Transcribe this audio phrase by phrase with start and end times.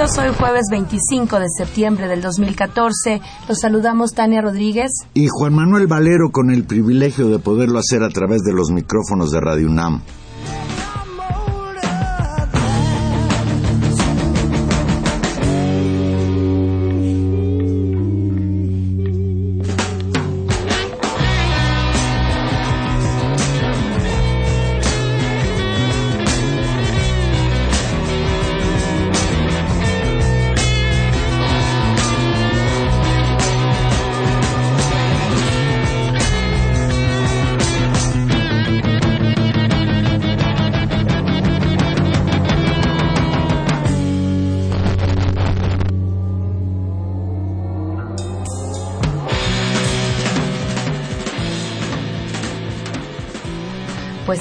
[0.00, 3.20] Hoy jueves 25 de septiembre del 2014.
[3.48, 4.92] Los saludamos Tania Rodríguez.
[5.12, 9.32] Y Juan Manuel Valero con el privilegio de poderlo hacer a través de los micrófonos
[9.32, 10.02] de Radio UNAM.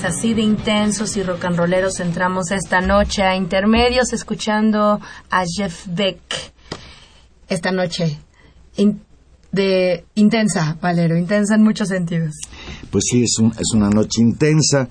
[0.08, 5.86] Así de intensos y rock and rolleros entramos esta noche a intermedios escuchando a Jeff
[5.88, 6.22] Beck.
[7.50, 8.18] Esta noche
[9.52, 12.36] de intensa, Valero, intensa en muchos sentidos.
[12.90, 14.88] Pues sí, es, es una noche intensa,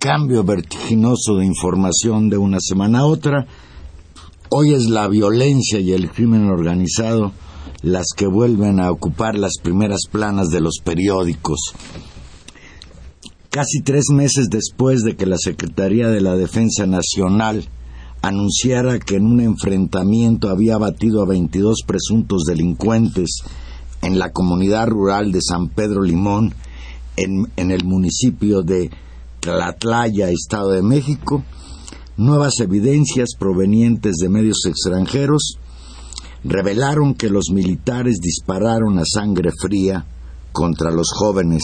[0.00, 3.46] cambio vertiginoso de información de una semana a otra.
[4.50, 7.30] Hoy es la violencia y el crimen organizado
[7.82, 11.72] las que vuelven a ocupar las primeras planas de los periódicos
[13.56, 17.66] casi tres meses después de que la Secretaría de la Defensa Nacional
[18.20, 23.38] anunciara que en un enfrentamiento había batido a 22 presuntos delincuentes
[24.02, 26.52] en la comunidad rural de San Pedro Limón,
[27.16, 28.90] en, en el municipio de
[29.40, 31.42] Tlatlaya, Estado de México,
[32.18, 35.56] nuevas evidencias provenientes de medios extranjeros
[36.44, 40.04] revelaron que los militares dispararon a sangre fría
[40.52, 41.62] contra los jóvenes,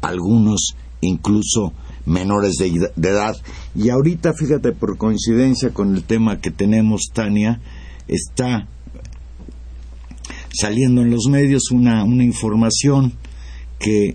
[0.00, 1.72] algunos incluso
[2.06, 3.36] menores de, edad.
[3.74, 7.60] Y ahorita, fíjate, por coincidencia con el tema que tenemos, Tania,
[8.08, 8.68] está
[10.52, 13.12] saliendo en los medios una, una información
[13.78, 14.14] que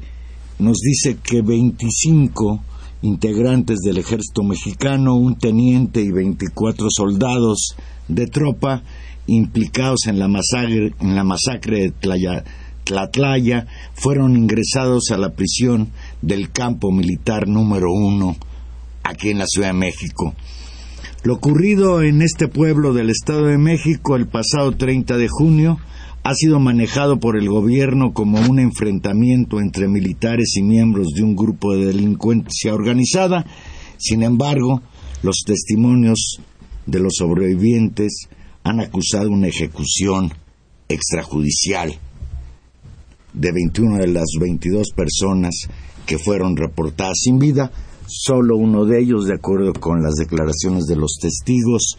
[0.60, 2.64] nos dice que 25
[3.02, 7.76] integrantes del ejército mexicano, un teniente y 24 soldados
[8.08, 8.84] de tropa
[9.28, 12.44] implicados en la masacre, en la masacre de Tlaya,
[12.84, 15.90] Tlatlaya fueron ingresados a la prisión
[16.22, 18.36] del campo militar número uno
[19.04, 20.34] aquí en la Ciudad de México.
[21.24, 25.78] Lo ocurrido en este pueblo del Estado de México el pasado 30 de junio
[26.24, 31.36] ha sido manejado por el gobierno como un enfrentamiento entre militares y miembros de un
[31.36, 33.46] grupo de delincuencia organizada.
[33.98, 34.82] Sin embargo,
[35.24, 36.40] los testimonios
[36.86, 38.28] de los sobrevivientes
[38.64, 40.34] han acusado una ejecución
[40.88, 41.96] extrajudicial
[43.34, 45.68] de 21 de las 22 personas
[46.10, 47.72] que fueron reportadas sin vida,
[48.08, 51.98] solo uno de ellos, de acuerdo con las declaraciones de los testigos,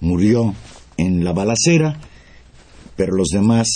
[0.00, 0.52] murió
[0.96, 2.00] en la balacera,
[2.96, 3.68] pero los demás,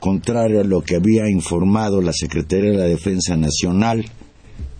[0.00, 4.06] contrario a lo que había informado la Secretaría de la Defensa Nacional,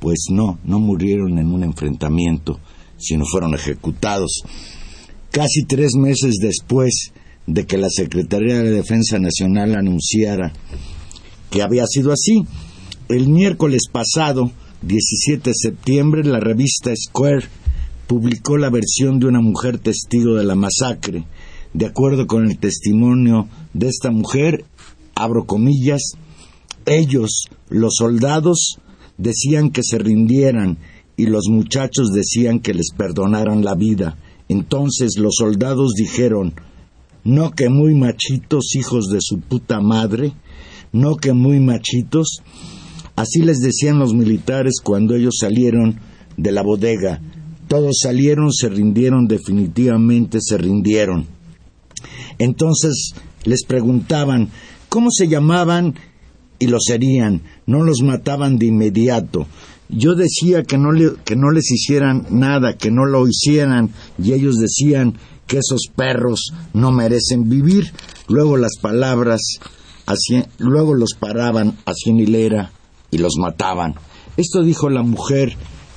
[0.00, 2.58] pues no, no murieron en un enfrentamiento,
[2.96, 4.44] sino fueron ejecutados.
[5.30, 7.12] Casi tres meses después
[7.46, 10.54] de que la Secretaría de la Defensa Nacional anunciara
[11.50, 12.46] que había sido así.
[13.08, 14.52] El miércoles pasado,
[14.82, 17.46] 17 de septiembre, la revista Square
[18.06, 21.24] publicó la versión de una mujer testigo de la masacre.
[21.72, 24.66] De acuerdo con el testimonio de esta mujer,
[25.14, 26.02] abro comillas,
[26.84, 28.78] ellos, los soldados,
[29.16, 30.76] decían que se rindieran
[31.16, 34.18] y los muchachos decían que les perdonaran la vida.
[34.50, 36.52] Entonces los soldados dijeron,
[37.24, 40.34] no que muy machitos, hijos de su puta madre,
[40.92, 42.42] no que muy machitos.
[43.18, 45.98] Así les decían los militares cuando ellos salieron
[46.36, 47.20] de la bodega.
[47.66, 51.26] Todos salieron, se rindieron, definitivamente se rindieron.
[52.38, 54.50] Entonces les preguntaban
[54.88, 55.96] cómo se llamaban
[56.60, 59.48] y lo serían, no los mataban de inmediato.
[59.88, 60.90] Yo decía que no,
[61.24, 63.90] que no les hicieran nada, que no lo hicieran,
[64.22, 65.18] y ellos decían
[65.48, 67.90] que esos perros no merecen vivir.
[68.28, 69.40] Luego las palabras,
[70.58, 72.70] luego los paraban a cien hilera
[73.10, 73.94] y los mataban.
[74.36, 75.56] Esto dijo la mujer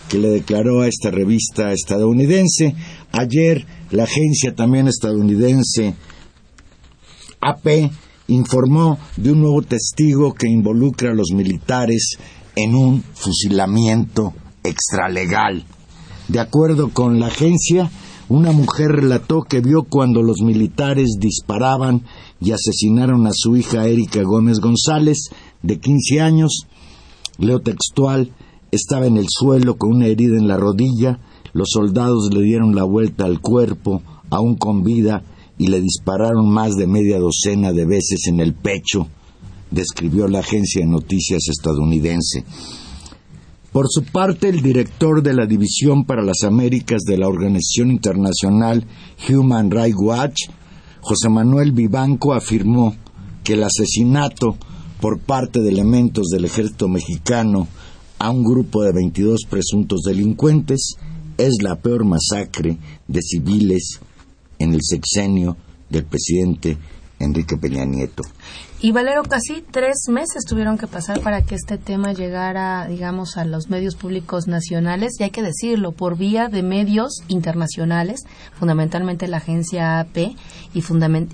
[0.10, 2.76] que le declaró a esta revista estadounidense.
[3.12, 5.96] Ayer la agencia también estadounidense
[7.42, 7.92] AP
[8.28, 12.18] informó de un nuevo testigo que involucra a los militares
[12.56, 15.66] en un fusilamiento extralegal.
[16.28, 17.92] De acuerdo con la agencia,
[18.30, 22.04] una mujer relató que vio cuando los militares disparaban
[22.40, 25.30] y asesinaron a su hija Erika Gómez González,
[25.62, 26.68] de 15 años.
[27.38, 28.32] Leo textual,
[28.72, 31.20] estaba en el suelo con una herida en la rodilla,
[31.54, 35.24] los soldados le dieron la vuelta al cuerpo, aún con vida,
[35.58, 39.08] y le dispararon más de media docena de veces en el pecho,
[39.70, 42.46] describió la agencia de noticias estadounidense.
[43.72, 48.86] Por su parte, el director de la División para las Américas de la Organización Internacional
[49.30, 50.36] Human Rights Watch,
[51.00, 52.96] José Manuel Vivanco, afirmó
[53.44, 54.58] que el asesinato
[55.02, 57.68] por parte de elementos del ejército mexicano
[58.20, 60.96] a un grupo de 22 presuntos delincuentes
[61.38, 62.78] es la peor masacre
[63.08, 64.00] de civiles
[64.60, 65.58] en el sexenio
[65.90, 66.78] del presidente
[67.20, 68.22] Enrique Peña Nieto.
[68.84, 73.46] Y Valero, casi tres meses tuvieron que pasar para que este tema llegara, digamos, a
[73.46, 78.22] los medios públicos nacionales, y hay que decirlo, por vía de medios internacionales,
[78.58, 80.18] fundamentalmente la agencia AP
[80.74, 80.84] y,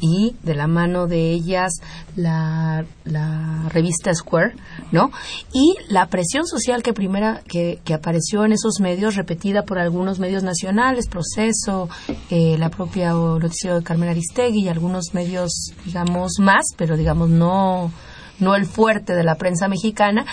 [0.01, 1.71] y de la mano de ellas
[2.17, 4.55] la, la, revista Square,
[4.91, 5.11] ¿no?
[5.53, 10.19] Y la presión social que primera que, que, apareció en esos medios, repetida por algunos
[10.19, 11.87] medios nacionales, Proceso,
[12.29, 17.91] eh, la propia noticiero de Carmen Aristegui y algunos medios, digamos, más, pero digamos no
[18.39, 20.25] no el fuerte de la prensa mexicana,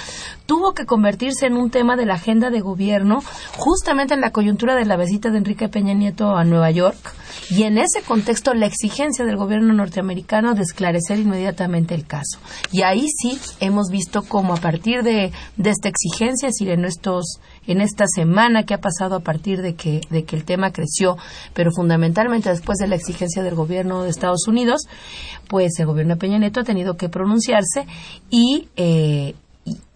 [0.47, 3.23] tuvo que convertirse en un tema de la agenda de gobierno
[3.57, 7.15] justamente en la coyuntura de la visita de Enrique Peña Nieto a Nueva York
[7.51, 12.39] y en ese contexto la exigencia del gobierno norteamericano de esclarecer inmediatamente el caso.
[12.73, 16.85] Y ahí sí hemos visto cómo a partir de, de esta exigencia, es decir, en
[17.67, 21.17] en esta semana que ha pasado a partir de que, de que el tema creció,
[21.55, 24.83] pero fundamentalmente después de la exigencia del gobierno de Estados Unidos,
[25.49, 27.87] pues el gobierno de Peña Nieto ha tenido que pronunciarse
[28.31, 29.35] y, eh,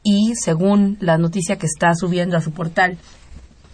[0.03, 2.99] y según la noticia que está subiendo a su portal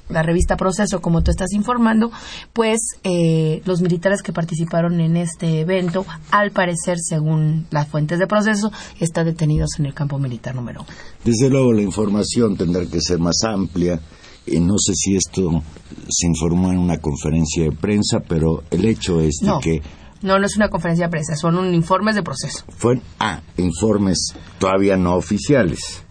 [0.08, 2.10] la revista Proceso, como tú estás informando,
[2.52, 8.26] pues eh, los militares que participaron en este evento, al parecer, según las fuentes de
[8.26, 8.70] Proceso,
[9.00, 10.90] están detenidos en el campo militar número uno.
[11.24, 14.00] Desde luego la información tendrá que ser más amplia.
[14.46, 15.62] Y no sé si esto
[16.10, 19.82] se informó en una conferencia de prensa, pero el hecho es de que
[20.20, 22.64] no, no es una conferencia de prensa, son un informes de proceso.
[22.76, 26.02] Fue, ah, informes todavía no oficiales.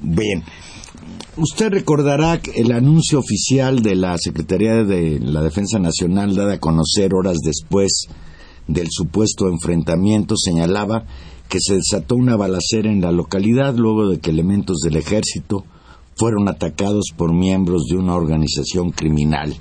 [0.00, 0.42] Bien,
[1.42, 7.14] Usted recordará el anuncio oficial de la Secretaría de la Defensa Nacional, dada a conocer
[7.14, 8.08] horas después
[8.68, 11.06] del supuesto enfrentamiento, señalaba
[11.48, 15.64] que se desató una balacera en la localidad luego de que elementos del ejército
[16.14, 19.56] fueron atacados por miembros de una organización criminal.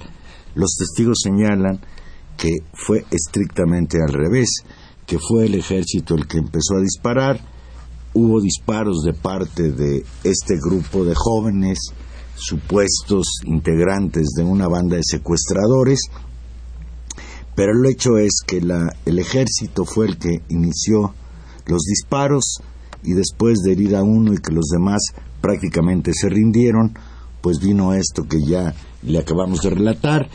[0.56, 1.80] Los testigos señalan
[2.36, 4.50] que fue estrictamente al revés,
[5.06, 7.40] que fue el ejército el que empezó a disparar
[8.14, 11.78] hubo disparos de parte de este grupo de jóvenes
[12.36, 16.00] supuestos integrantes de una banda de secuestradores,
[17.56, 21.14] pero el hecho es que el ejército fue el que inició
[21.66, 22.62] los disparos
[23.04, 25.02] y después de herir a uno y que los demás
[25.42, 26.98] prácticamente se rindieron,
[27.42, 28.74] pues vino esto que ya
[29.04, 30.30] le acabamos de relatar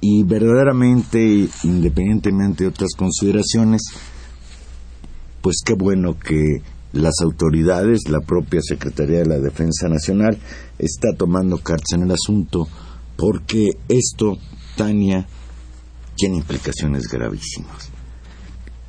[0.00, 3.82] y verdaderamente, independientemente de otras consideraciones,
[5.42, 10.38] pues qué bueno que las autoridades, la propia Secretaría de la Defensa Nacional,
[10.78, 12.66] está tomando cartas en el asunto
[13.16, 14.38] porque esto,
[14.76, 15.26] Tania,
[16.16, 17.90] tiene implicaciones gravísimas.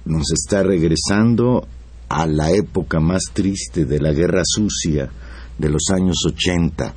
[0.05, 1.67] Nos está regresando
[2.09, 5.09] a la época más triste de la guerra sucia
[5.57, 6.93] de los años 80.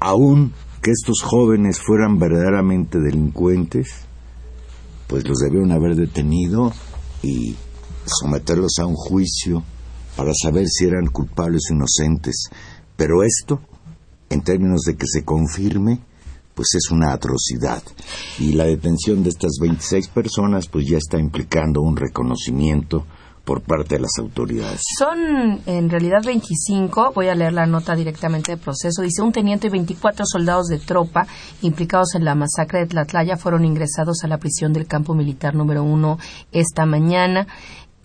[0.00, 0.52] Aún
[0.82, 3.88] que estos jóvenes fueran verdaderamente delincuentes,
[5.06, 6.72] pues los debieron haber detenido
[7.22, 7.56] y
[8.04, 9.64] someterlos a un juicio
[10.18, 12.50] para saber si eran culpables o inocentes.
[12.96, 13.60] Pero esto,
[14.28, 16.00] en términos de que se confirme,
[16.56, 17.84] pues es una atrocidad.
[18.40, 23.06] Y la detención de estas 26 personas pues ya está implicando un reconocimiento
[23.44, 24.80] por parte de las autoridades.
[24.98, 29.68] Son en realidad 25, voy a leer la nota directamente del proceso, dice un teniente
[29.68, 31.28] y 24 soldados de tropa
[31.62, 35.84] implicados en la masacre de Tlatlaya fueron ingresados a la prisión del campo militar número
[35.84, 36.18] uno
[36.50, 37.46] esta mañana.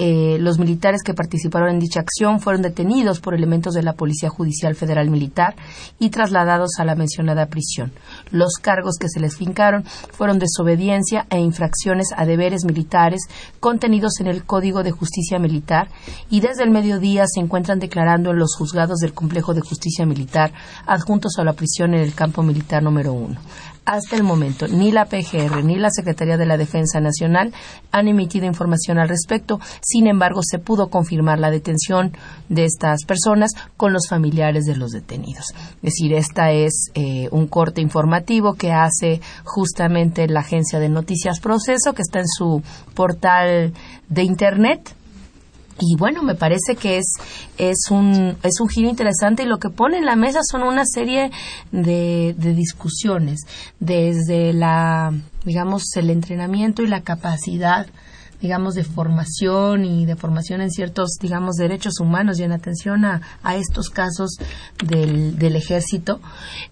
[0.05, 4.27] Eh, los militares que participaron en dicha acción fueron detenidos por elementos de la Policía
[4.27, 5.55] Judicial Federal Militar
[5.97, 7.93] y trasladados a la mencionada prisión.
[8.29, 13.21] Los cargos que se les fincaron fueron desobediencia e infracciones a deberes militares
[13.61, 15.87] contenidos en el Código de Justicia Militar
[16.29, 20.51] y desde el mediodía se encuentran declarando en los juzgados del Complejo de Justicia Militar
[20.85, 23.39] adjuntos a la prisión en el campo militar número uno.
[23.85, 27.53] Hasta el momento, ni la PGR ni la Secretaría de la Defensa Nacional
[27.91, 29.59] han emitido información al respecto.
[29.81, 32.15] Sin embargo, se pudo confirmar la detención
[32.47, 35.47] de estas personas con los familiares de los detenidos.
[35.77, 41.41] Es decir, esta es eh, un corte informativo que hace justamente la agencia de noticias
[41.41, 42.63] Proceso, que está en su
[42.93, 43.73] portal
[44.07, 44.95] de Internet
[45.79, 47.13] y bueno, me parece que es,
[47.57, 50.85] es, un, es un giro interesante y lo que pone en la mesa son una
[50.85, 51.31] serie
[51.71, 53.41] de, de discusiones,
[53.79, 55.11] desde la,
[55.45, 57.87] digamos, el entrenamiento y la capacidad
[58.43, 63.21] digamos, de formación y de formación en ciertos, digamos, derechos humanos y en atención a,
[63.41, 64.35] a estos casos
[64.85, 66.19] del, del ejército.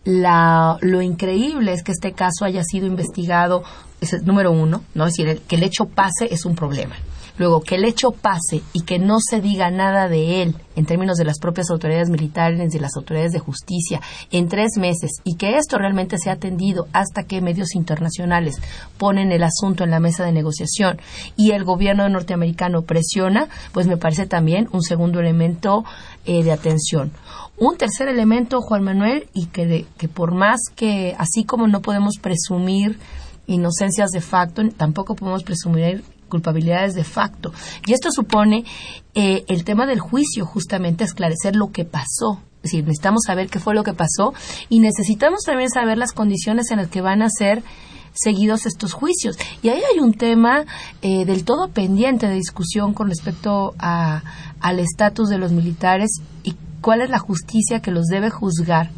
[0.04, 3.64] La, lo increíble es que este caso haya sido investigado,
[4.02, 5.08] es número uno, ¿no?
[5.08, 6.98] Es decir, que el hecho pase es un problema.
[7.42, 11.18] Luego, que el hecho pase y que no se diga nada de él en términos
[11.18, 15.58] de las propias autoridades militares y las autoridades de justicia en tres meses y que
[15.58, 18.62] esto realmente sea atendido hasta que medios internacionales
[19.00, 21.00] ponen el asunto en la mesa de negociación
[21.36, 25.84] y el gobierno norteamericano presiona, pues me parece también un segundo elemento
[26.28, 27.12] eh, de atención.
[27.58, 32.20] Un tercer elemento, Juan Manuel, y que, que por más que, así como no podemos
[32.22, 33.00] presumir
[33.48, 37.54] inocencias de facto, tampoco podemos presumir culpabilidades de facto.
[37.86, 38.66] Y esto supone
[39.14, 42.42] eh, el tema del juicio, justamente esclarecer lo que pasó.
[42.64, 44.34] Es decir, necesitamos saber qué fue lo que pasó
[44.70, 47.64] y necesitamos también saber las condiciones en las que van a ser
[48.14, 49.38] seguidos estos juicios.
[49.62, 50.66] Y ahí hay un tema
[51.02, 54.24] eh, del todo pendiente de discusión con respecto a,
[54.60, 58.90] al estatus de los militares y cuál es la justicia que los debe juzgar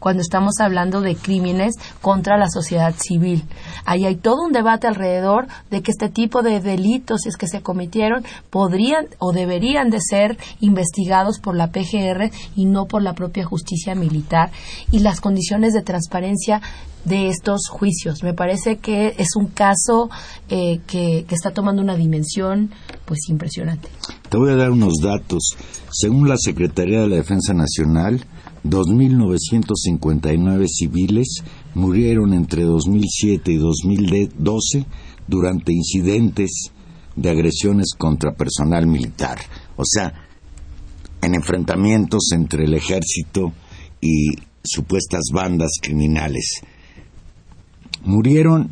[0.00, 3.44] cuando estamos hablando de crímenes contra la sociedad civil.
[3.84, 7.46] Ahí hay todo un debate alrededor de que este tipo de delitos, si es que
[7.46, 13.14] se cometieron, podrían o deberían de ser investigados por la PGR y no por la
[13.14, 14.50] propia justicia militar
[14.90, 16.60] y las condiciones de transparencia
[17.04, 18.22] de estos juicios.
[18.22, 20.10] Me parece que es un caso
[20.48, 22.70] eh, que, que, está tomando una dimensión
[23.06, 23.88] pues impresionante.
[24.28, 25.56] Te voy a dar unos datos.
[25.90, 28.24] Según la Secretaría de la Defensa Nacional,
[28.64, 31.42] 2.959 civiles
[31.74, 34.84] murieron entre 2007 y 2012
[35.26, 36.70] durante incidentes
[37.16, 39.38] de agresiones contra personal militar.
[39.76, 40.12] O sea,
[41.22, 43.54] en enfrentamientos entre el ejército
[44.00, 46.60] y supuestas bandas criminales.
[48.04, 48.70] Murieron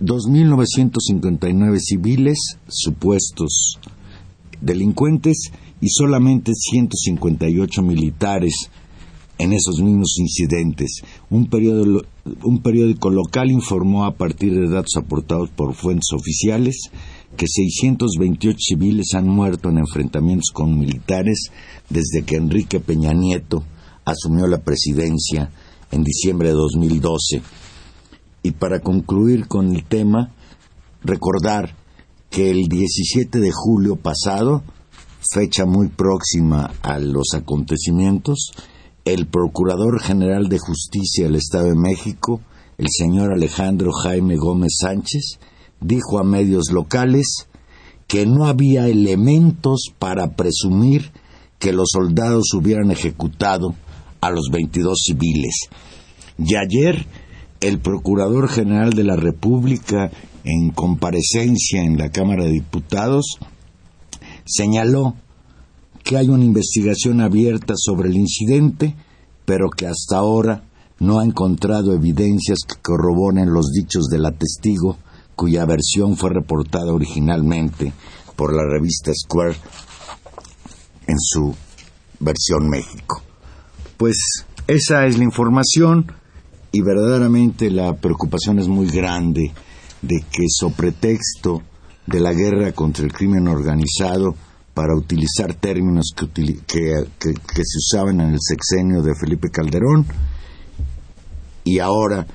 [0.00, 3.80] 2.959 civiles, supuestos
[4.60, 8.70] delincuentes, y solamente 158 militares
[9.38, 11.02] en esos mismos incidentes.
[11.30, 16.90] Un, periódico local informó a partir de datos aportados por fuentes oficiales
[17.36, 21.50] que 628 civiles han muerto en enfrentamientos con militares
[21.88, 23.62] desde que Enrique Peña Nieto
[24.04, 25.52] asumió la presidencia
[25.92, 27.42] en diciembre de 2012.
[28.42, 30.32] Y para concluir con el tema,
[31.02, 31.76] recordar
[32.30, 34.62] que el 17 de julio pasado
[35.32, 38.52] fecha muy próxima a los acontecimientos,
[39.04, 42.40] el Procurador General de Justicia del Estado de México,
[42.76, 45.38] el señor Alejandro Jaime Gómez Sánchez,
[45.80, 47.48] dijo a medios locales
[48.06, 51.12] que no había elementos para presumir
[51.58, 53.74] que los soldados hubieran ejecutado
[54.20, 55.68] a los 22 civiles.
[56.38, 57.06] Y ayer,
[57.60, 60.10] el Procurador General de la República,
[60.44, 63.38] en comparecencia en la Cámara de Diputados,
[64.48, 65.14] señaló
[66.02, 68.96] que hay una investigación abierta sobre el incidente,
[69.44, 70.64] pero que hasta ahora
[71.00, 74.96] no ha encontrado evidencias que corroboren los dichos de la testigo,
[75.36, 77.92] cuya versión fue reportada originalmente
[78.36, 79.56] por la revista Square
[81.06, 81.54] en su
[82.20, 83.22] versión México.
[83.96, 86.10] Pues esa es la información
[86.72, 89.52] y verdaderamente la preocupación es muy grande
[90.02, 91.62] de que, sobre pretexto
[92.08, 94.34] de la guerra contra el crimen organizado
[94.72, 100.06] para utilizar términos que, se usaban en el sexenio de Felipe Calderón
[101.64, 102.26] y ahora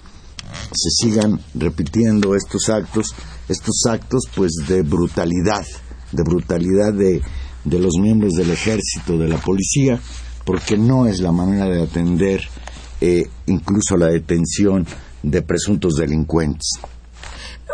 [0.72, 3.16] se sigan repitiendo estos actos,
[3.50, 5.66] estos actos pues de brutalidad,
[6.12, 7.22] de brutalidad de,
[7.64, 10.00] de los miembros del ejército, de la policía,
[10.46, 12.42] porque no es la manera de atender
[13.02, 14.86] eh, incluso la detención
[15.24, 16.78] de presuntos delincuentes.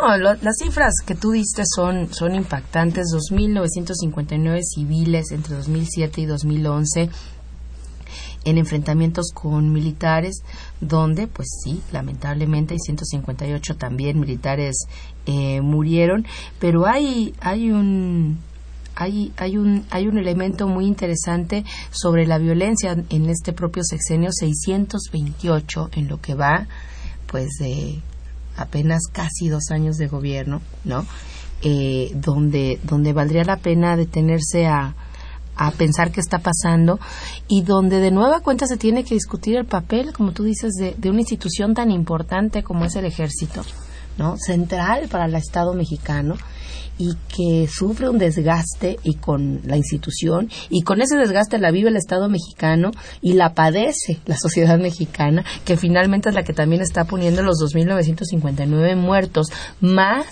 [0.01, 3.07] No, las cifras que tú diste son, son impactantes.
[3.13, 7.09] 2.959 civiles entre 2007 y 2011
[8.45, 10.43] en enfrentamientos con militares,
[10.79, 14.87] donde, pues sí, lamentablemente hay 158 también militares
[15.25, 16.25] eh, murieron,
[16.59, 18.39] pero hay, hay un
[18.95, 24.29] hay, hay, un, hay un elemento muy interesante sobre la violencia en este propio sexenio,
[24.31, 26.67] 628 en lo que va,
[27.27, 28.01] pues, de
[28.55, 31.05] apenas casi dos años de gobierno, ¿no?
[31.61, 34.95] Eh, donde, donde valdría la pena detenerse a,
[35.55, 36.99] a pensar qué está pasando
[37.49, 40.95] y donde de nueva cuenta se tiene que discutir el papel, como tú dices, de,
[40.97, 43.63] de una institución tan importante como es el ejército,
[44.19, 44.37] ¿no?
[44.37, 46.35] Central para el Estado mexicano
[46.99, 51.89] y que sufre un desgaste y con la institución y con ese desgaste la vive
[51.89, 56.81] el Estado mexicano y la padece la sociedad mexicana que finalmente es la que también
[56.81, 59.47] está poniendo los 2.959 muertos
[59.79, 60.27] más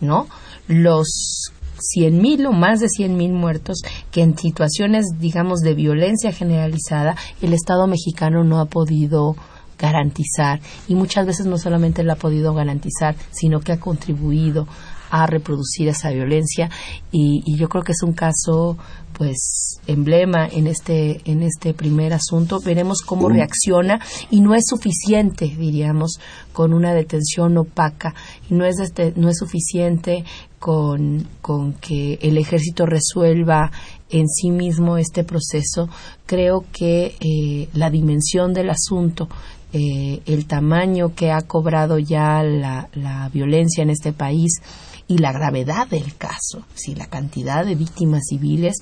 [0.00, 0.26] no
[0.66, 1.52] los
[1.98, 7.86] 100.000 o más de 100.000 muertos que en situaciones digamos de violencia generalizada el Estado
[7.86, 9.36] mexicano no ha podido
[9.78, 10.60] garantizar.
[10.88, 14.66] Y muchas veces no solamente lo ha podido garantizar sino que ha contribuido
[15.10, 16.70] a reproducir esa violencia.
[17.12, 18.76] Y, yo creo que es un caso
[19.12, 22.60] pues emblema en este en este primer asunto.
[22.60, 24.00] Veremos cómo reacciona.
[24.30, 26.18] Y no es suficiente diríamos
[26.52, 28.14] con una detención opaca.
[28.50, 30.24] Y no es este, no es suficiente
[30.58, 33.70] con, con que el ejército resuelva
[34.10, 35.88] en sí mismo este proceso.
[36.26, 39.28] Creo que eh, la dimensión del asunto
[39.76, 44.62] eh, el tamaño que ha cobrado ya la, la violencia en este país
[45.08, 48.76] y la gravedad del caso, si la cantidad de víctimas civiles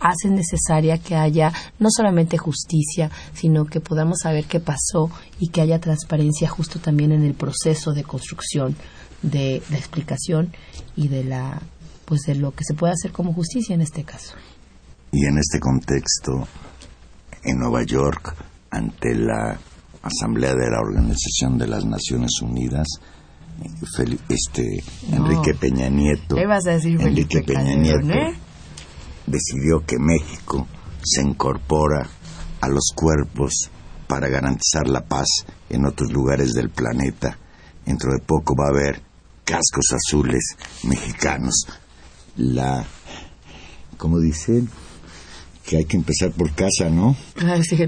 [0.00, 5.60] hace necesaria que haya no solamente justicia, sino que podamos saber qué pasó y que
[5.60, 8.74] haya transparencia justo también en el proceso de construcción
[9.20, 10.54] de la explicación
[10.96, 11.60] y de la
[12.06, 14.32] pues de lo que se puede hacer como justicia en este caso.
[15.12, 16.48] Y en este contexto,
[17.44, 18.34] en Nueva York,
[18.70, 19.58] ante la
[20.08, 22.86] Asamblea de la Organización de las Naciones Unidas,
[24.28, 28.34] este Enrique Peña Nieto, Enrique Peña Nieto ¿eh?
[29.26, 30.66] decidió que México
[31.02, 32.08] se incorpora
[32.60, 33.70] a los cuerpos
[34.06, 35.26] para garantizar la paz
[35.68, 37.38] en otros lugares del planeta.
[37.84, 39.02] Dentro de poco va a haber
[39.44, 41.66] cascos azules mexicanos.
[42.36, 42.84] La,
[43.96, 44.68] como dicen,
[45.68, 47.14] que hay que empezar por casa, ¿no?
[47.42, 47.86] Ah, eh,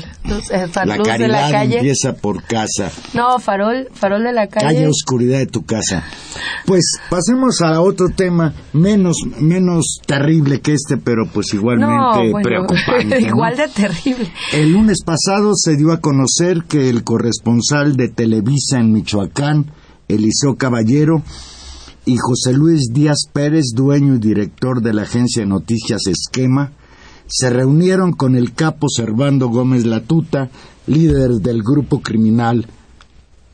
[0.84, 1.76] la caridad de la calle.
[1.76, 2.90] empieza por casa.
[3.14, 4.66] No, farol, farol de la calle.
[4.66, 6.04] Calle oscuridad de tu casa.
[6.66, 13.20] Pues pasemos a otro tema menos menos terrible que este, pero pues igualmente preocupante.
[13.30, 14.30] Igual de terrible.
[14.52, 19.72] El lunes pasado se dio a conocer que el corresponsal de Televisa en Michoacán,
[20.06, 21.22] Eliseo Caballero,
[22.04, 26.72] y José Luis Díaz Pérez, dueño y director de la agencia de noticias Esquema,
[27.30, 30.50] se reunieron con el capo Servando Gómez Latuta,
[30.88, 32.66] líder del grupo criminal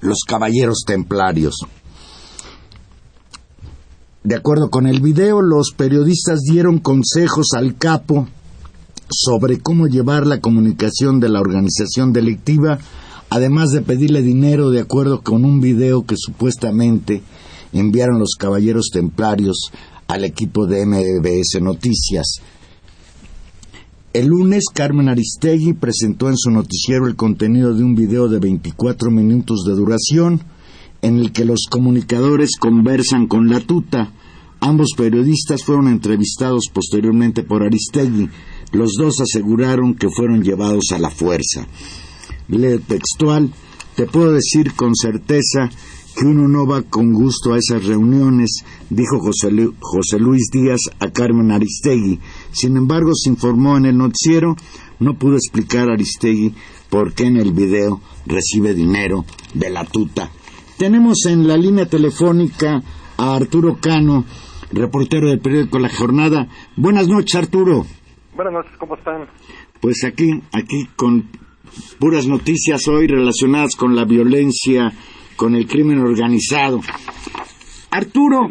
[0.01, 1.59] Los Caballeros Templarios.
[4.25, 8.27] De acuerdo con el video, los periodistas dieron consejos al capo
[9.11, 12.79] sobre cómo llevar la comunicación de la organización delictiva,
[13.29, 17.23] además de pedirle dinero de acuerdo con un video que supuestamente
[17.75, 19.71] enviaron los Caballeros Templarios
[20.09, 22.41] al equipo de MBS Noticias.
[24.17, 29.11] El lunes, Carmen Aristegui presentó en su noticiero el contenido de un video de 24
[29.11, 30.41] minutos de duración
[31.03, 34.15] en el que los comunicadores conversan con la tuta.
[34.61, 38.31] Ambos periodistas fueron entrevistados posteriormente por Aristegui.
[38.73, 41.67] Los dos aseguraron que fueron llevados a la fuerza.
[42.49, 43.53] Leo textual,
[43.97, 45.69] te puedo decir con certeza
[46.17, 51.51] que uno no va con gusto a esas reuniones, dijo José, Luis Díaz a Carmen
[51.51, 52.19] Aristegui.
[52.53, 54.57] Sin embargo, se informó en el noticiero,
[54.99, 56.55] no pudo explicar a Aristegui
[56.91, 60.31] por qué en el video recibe dinero de la tuta.
[60.79, 62.83] Tenemos en la línea telefónica
[63.17, 64.25] a Arturo Cano,
[64.73, 66.49] reportero del periódico La Jornada.
[66.77, 67.87] Buenas noches, Arturo.
[68.35, 69.27] Buenas noches, ¿cómo están?
[69.81, 71.29] Pues aquí, aquí con
[71.99, 74.93] puras noticias hoy relacionadas con la violencia
[75.37, 76.81] con el crimen organizado.
[77.91, 78.49] Arturo,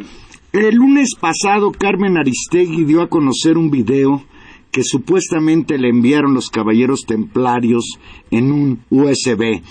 [0.64, 4.24] el lunes pasado Carmen Aristegui dio a conocer un video
[4.72, 7.98] que supuestamente le enviaron los caballeros templarios
[8.32, 9.62] en un USB.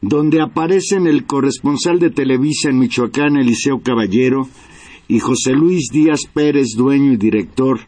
[0.00, 4.48] donde aparecen el corresponsal de Televisa en Michoacán, Eliseo Caballero,
[5.06, 7.80] y José Luis Díaz Pérez, dueño y director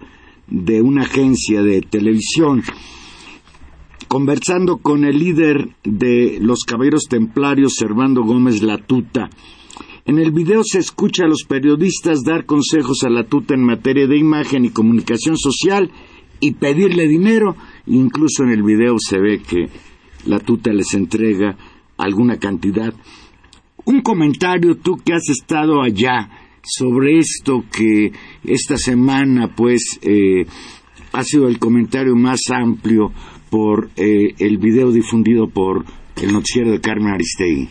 [0.47, 2.63] de una agencia de televisión,
[4.07, 9.31] conversando con el líder de los Caballeros Templarios, Servando Gómez Latuta.
[10.07, 14.19] En el video se escucha a los periodistas dar consejos a Latuta en materia de
[14.19, 15.91] imagen y comunicación social
[16.41, 17.57] y pedirle dinero.
[17.87, 19.71] Incluso en el video se ve que
[20.27, 21.57] Latuta les entrega
[21.97, 22.93] alguna cantidad.
[23.87, 26.29] Un comentario, tú que has estado allá,
[26.63, 28.13] sobre esto que
[28.45, 30.45] esta semana pues eh,
[31.13, 33.11] ha sido el comentario más amplio
[33.49, 35.83] por eh, el video difundido por
[36.23, 37.69] el noticiero de Carmen Aristegui.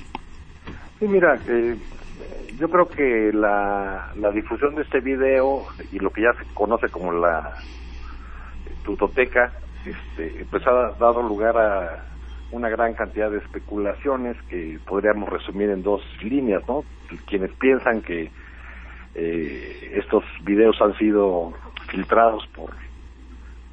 [1.00, 1.76] Sí, mira, eh,
[2.64, 6.88] yo creo que la, la difusión de este video y lo que ya se conoce
[6.88, 7.56] como la
[8.86, 9.52] tutoteca,
[9.86, 12.06] este, pues ha dado lugar a
[12.52, 16.86] una gran cantidad de especulaciones que podríamos resumir en dos líneas, ¿no?
[17.28, 18.32] Quienes piensan que
[19.14, 21.52] eh, estos videos han sido
[21.88, 22.70] filtrados por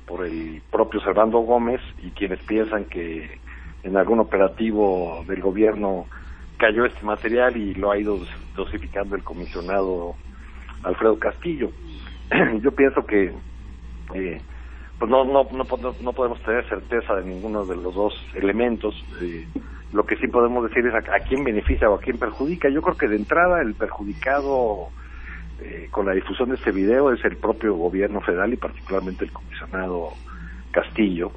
[0.05, 3.39] por el propio Servando Gómez y quienes piensan que
[3.85, 6.07] en algún operativo del gobierno
[6.61, 8.21] cayó este material y lo ha ido
[8.55, 10.15] dosificando el comisionado
[10.83, 11.71] Alfredo Castillo.
[12.63, 13.33] Yo pienso que
[14.15, 14.41] eh,
[14.99, 15.65] pues no, no, no,
[16.03, 18.95] no, podemos tener certeza de ninguno de los dos elementos.
[19.23, 19.47] Eh,
[19.95, 22.69] lo que sí podemos decir es a, quién beneficia o a quién perjudica.
[22.69, 24.89] Yo creo que de entrada el perjudicado
[25.63, 29.33] eh, con la difusión de este video es el propio gobierno federal y particularmente el
[29.33, 30.11] comisionado
[30.71, 31.33] Castillo,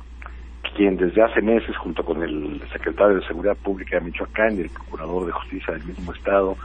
[0.76, 4.70] quien desde hace meses, junto con el secretario de Seguridad Pública de Michoacán y el
[4.70, 6.58] procurador de justicia del mismo estado,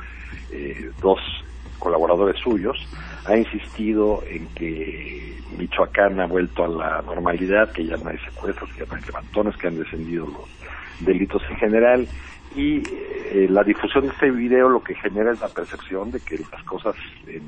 [0.50, 1.18] eh, dos
[1.78, 2.76] colaboradores suyos,
[3.26, 8.72] ha insistido en que Michoacán ha vuelto a la normalidad, que ya no hay secuestros,
[8.72, 12.08] que ya no hay levantones, que han descendido los delitos en general.
[12.56, 12.82] Y
[13.30, 16.62] eh, la difusión de este video lo que genera es la percepción de que las
[16.64, 17.42] cosas en,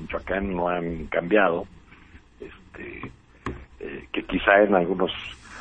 [0.00, 1.66] Michoacán no han cambiado,
[2.40, 3.10] este,
[3.80, 5.12] eh, que quizá en algunos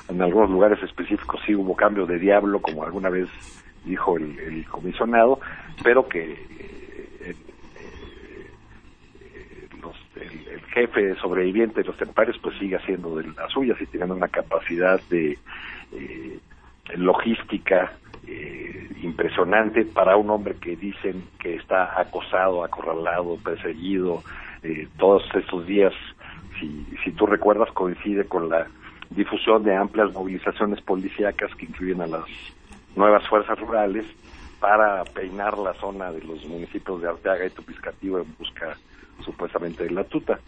[0.10, 3.28] en algunos lugares específicos sí hubo cambio de diablo, como alguna vez
[3.86, 5.40] dijo el, comisionado,
[5.84, 7.36] pero que eh,
[10.16, 14.28] el, jefe sobreviviente de los templarios pues sigue haciendo de las suyas y teniendo una
[14.28, 15.38] capacidad de
[16.96, 17.94] logística
[18.26, 24.24] eh, impresionante para un hombre que dicen que está acosado, acorralado, perseguido
[24.64, 25.94] eh, todos estos días.
[26.60, 28.68] Si, si tú recuerdas, coincide con la
[29.16, 32.26] difusión de amplias movilizaciones policíacas que incluyen a las
[32.96, 34.06] nuevas fuerzas rurales
[34.60, 38.78] para peinar la zona de los municipios de Arteaga y Tupiscativo en busca
[39.24, 40.40] supuestamente de la tuta.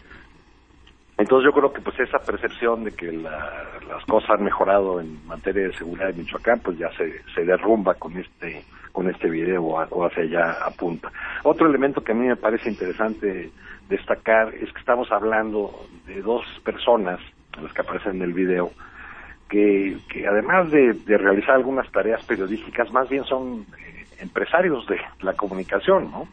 [1.18, 5.68] Entonces yo creo que pues esa percepción de que las cosas han mejorado en materia
[5.68, 10.06] de seguridad en Michoacán pues ya se, se derrumba con este con este video o
[10.06, 11.12] hacia allá apunta.
[11.42, 13.50] Otro elemento que a mí me parece interesante
[13.90, 15.70] destacar es que estamos hablando
[16.06, 17.20] de dos personas,
[17.62, 18.70] las que aparecen en el video,
[19.48, 19.96] que,
[20.28, 26.28] además de, realizar algunas tareas periodísticas, más bien son eh, empresarios de la comunicación, ¿no?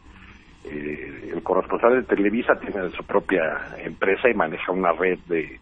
[0.64, 5.60] Eh, el corresponsal de Televisa tiene su propia empresa y maneja una red de,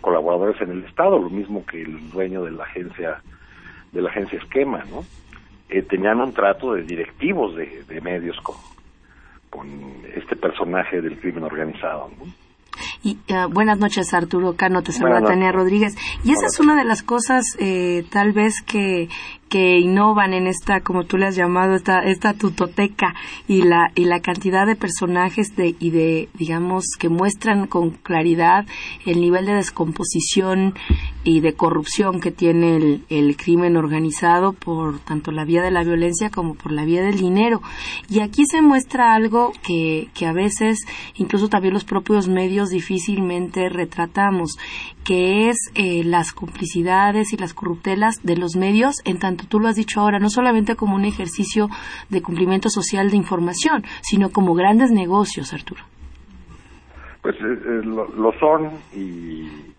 [0.00, 3.22] colaboradores en el estado, lo mismo que el dueño de la agencia
[3.92, 5.04] de la agencia Esquema, ¿no?
[5.68, 8.56] Eh, tenían un trato de directivos de, medios con,
[9.50, 9.68] con
[10.14, 12.10] este personaje del crimen organizado.
[13.04, 15.94] Y, uh, buenas noches, Arturo Cano, te saluda Tania Rodríguez.
[16.24, 19.10] Y esa es una de las cosas, eh, tal vez, que,
[19.54, 23.14] que innovan en esta, como tú le has llamado, esta, esta tutoteca
[23.46, 28.66] y la, y la cantidad de personajes de, y de, digamos, que muestran con claridad
[29.06, 30.74] el nivel de descomposición
[31.22, 35.84] y de corrupción que tiene el, el crimen organizado por tanto la vía de la
[35.84, 37.62] violencia como por la vía del dinero.
[38.08, 40.80] Y aquí se muestra algo que, que a veces,
[41.14, 44.58] incluso también los propios medios difícilmente retratamos,
[45.04, 49.68] que es eh, las complicidades y las corruptelas de los medios en tanto tú lo
[49.68, 51.68] has dicho ahora, no solamente como un ejercicio
[52.08, 55.82] de cumplimiento social de información, sino como grandes negocios, Arturo.
[57.24, 59.72] Pues eh, eh, lo, son y,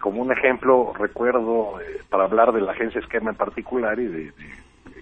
[0.00, 4.32] como un ejemplo recuerdo eh, para hablar de la agencia Esquema en particular y de,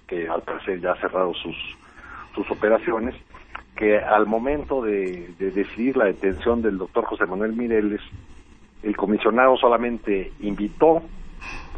[0.08, 1.54] que al parecer ya ha cerrado sus,
[2.34, 3.14] sus operaciones,
[3.76, 8.00] que al momento de decidir la detención del doctor José Manuel Mireles,
[8.86, 11.02] el comisionado solamente invitó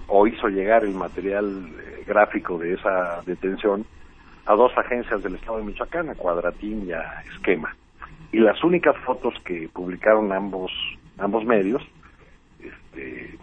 [0.08, 3.86] o hizo llegar el material eh, gráfico de esa detención
[4.44, 7.74] a dos agencias del Estado de Michoacán, a Cuadratín y a Esquema.
[8.30, 10.70] Y las únicas fotos que publicaron ambos
[11.16, 11.82] ambos medios,
[12.60, 13.38] este,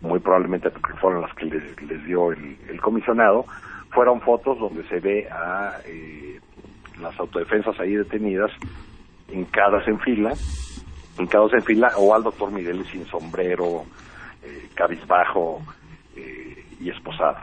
[0.00, 3.44] muy probablemente porque fueron las que les, dio el, comisionado,
[3.90, 6.40] fueron fotos donde se ve a eh,
[7.00, 8.50] las autodefensas ahí detenidas,
[9.30, 10.32] hincadas en fila,
[11.18, 13.84] hincados en fila, o al doctor Miguel sin sombrero,
[14.42, 15.62] eh, cabizbajo
[16.14, 17.38] eh, y esposado.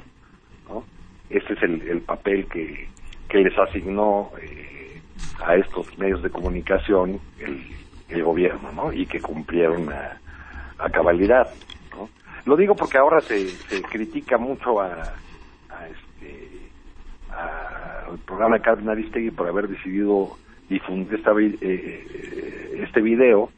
[0.69, 0.83] ¿no?
[1.29, 2.88] Este es el, papel que,
[3.27, 5.01] que les asignó eh,
[5.43, 7.63] a estos medios de comunicación el,
[8.09, 8.93] el gobierno, ¿no?
[8.93, 10.19] Y que cumplieron a,
[10.77, 11.49] a cabalidad,
[11.91, 12.09] ¿no?
[12.45, 15.13] Lo digo porque ahora se, se critica mucho a,
[15.69, 16.53] a este
[17.31, 20.38] al programa de Carmen Aristegui por haber decidido
[20.69, 23.49] difundir esta, eh, eh, este video,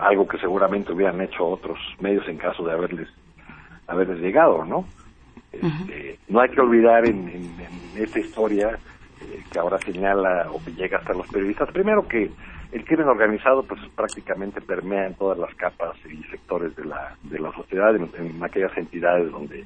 [0.00, 3.08] algo que seguramente hubieran hecho otros medios en caso de haberles
[3.86, 4.84] haberles llegado, ¿no?
[5.52, 7.50] Este, no hay que olvidar en, en,
[7.96, 8.78] esta historia
[9.20, 12.30] eh, que ahora señala o que llega hasta los periodistas, primero que
[12.70, 17.40] el crimen organizado pues prácticamente permea en todas las capas y sectores de la, de
[17.40, 19.64] la sociedad, en aquellas entidades donde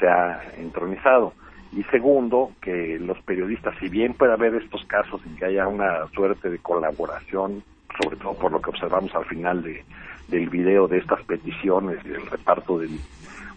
[0.00, 1.34] se ha entronizado
[1.74, 6.06] y segundo, que los periodistas, si bien puede haber estos casos en que haya una
[6.08, 7.64] suerte de colaboración,
[8.00, 9.84] sobre todo por lo que observamos al final de,
[10.28, 12.98] del video de estas peticiones, del reparto del,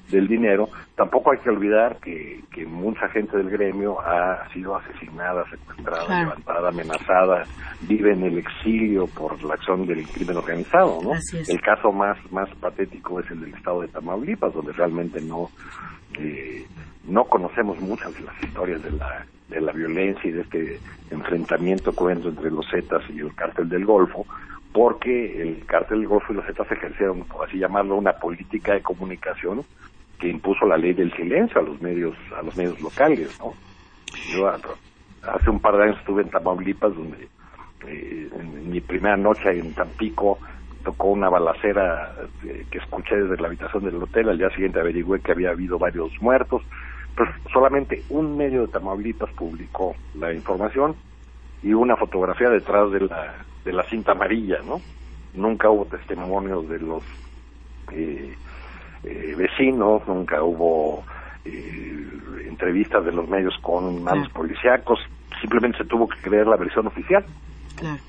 [0.10, 5.44] del dinero, tampoco hay que olvidar que, que mucha gente del gremio ha sido asesinada,
[5.50, 7.44] secuestrada, levantada, amenazada,
[7.82, 11.12] vive en el exilio por la acción del crimen organizado, ¿no?
[11.48, 15.50] El caso más, más patético es el del estado de Tamaulipas, donde realmente no,
[16.20, 16.66] eh,
[17.08, 20.80] no conocemos muchas de las historias de la, de la violencia y de este
[21.12, 24.26] enfrentamiento cruento entre los Zetas y el cártel del Golfo,
[24.72, 28.82] porque el cártel del Golfo y los Zetas ejercieron, por así llamarlo, una política de
[28.82, 29.64] comunicación
[30.20, 33.54] que impuso la ley del silencio a los medios, a los medios locales, ¿no?
[34.34, 37.28] Yo hace un par de años estuve en Tamaulipas, donde
[37.88, 40.40] eh, en mi primera noche en Tampico
[40.84, 42.14] tocó una balacera
[42.46, 45.78] eh, que escuché desde la habitación del hotel, al día siguiente averigüé que había habido
[45.78, 46.62] varios muertos,
[47.16, 50.96] pues solamente un medio de Tamaulipas publicó la información
[51.64, 54.82] y una fotografía detrás de la, de la cinta amarilla, ¿no?
[55.34, 57.04] Nunca hubo testimonios de los
[57.92, 58.36] eh,
[59.04, 61.04] eh, vecinos, nunca hubo
[61.46, 62.08] eh,
[62.48, 65.00] entrevistas de los medios con malos policíacos,
[65.42, 67.26] simplemente se tuvo que creer la versión oficial.
[67.76, 68.02] Claro.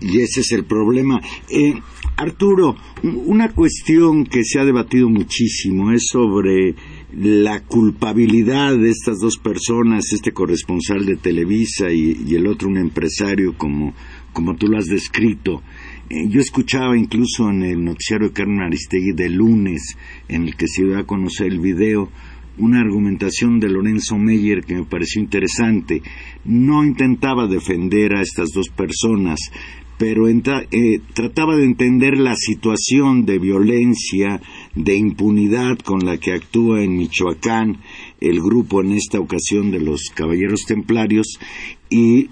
[0.00, 1.20] Y ese es el problema.
[1.48, 1.74] Eh,
[2.16, 6.74] Arturo, una cuestión que se ha debatido muchísimo es sobre
[7.12, 13.56] la culpabilidad de estas dos personas, este corresponsal de Televisa y, el otro un empresario
[13.56, 13.94] como,
[14.32, 15.62] como tú lo has descrito.
[16.08, 19.96] Eh, yo escuchaba incluso en el noticiario de Carmen Aristegui de lunes,
[20.28, 22.10] en el que se dio a conocer el video,
[22.58, 26.02] una argumentación de Lorenzo Meyer que me pareció interesante.
[26.44, 29.38] No intentaba defender a estas dos personas,
[30.00, 30.40] pero eh,
[31.12, 34.40] trataba de entender la situación de violencia,
[34.74, 37.82] de impunidad con la que actúa en Michoacán
[38.18, 41.38] el grupo en esta ocasión de los Caballeros Templarios
[41.90, 42.30] y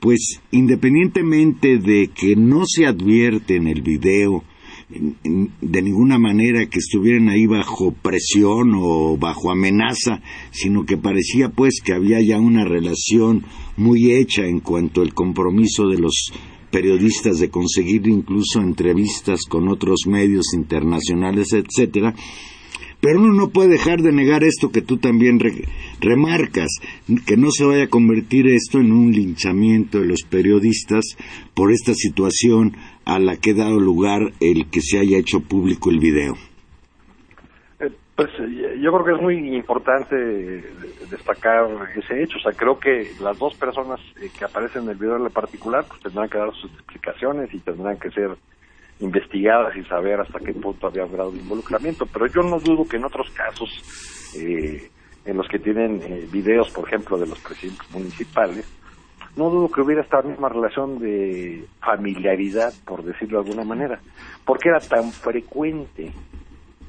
[0.00, 4.44] pues independientemente de que no se advierte en el video
[4.90, 11.80] de ninguna manera que estuvieran ahí bajo presión o bajo amenaza, sino que parecía pues
[11.82, 13.46] que había ya una relación
[13.78, 16.32] muy hecha en cuanto al compromiso de los
[16.72, 22.14] periodistas de conseguir incluso entrevistas con otros medios internacionales, etcétera.
[23.00, 25.40] Pero uno no puede dejar de negar esto que tú también
[26.00, 26.68] remarcas,
[27.26, 31.04] que no se vaya a convertir esto en un linchamiento de los periodistas
[31.52, 35.90] por esta situación a la que ha dado lugar el que se haya hecho público
[35.90, 36.34] el video?
[37.80, 40.14] Eh, pues eh, yo creo que es muy importante
[41.12, 42.38] destacar ese hecho.
[42.38, 45.84] O sea, creo que las dos personas eh, que aparecen en el video en particular
[45.86, 48.30] pues tendrán que dar sus explicaciones y tendrán que ser
[49.00, 52.06] investigadas y saber hasta qué punto había un grado de involucramiento.
[52.06, 53.70] Pero yo no dudo que en otros casos,
[54.34, 58.64] en los que tienen videos, por ejemplo, de los presidentes municipales,
[59.36, 63.98] no dudo que hubiera esta misma relación de familiaridad, por decirlo de alguna manera,
[64.44, 66.12] porque era tan frecuente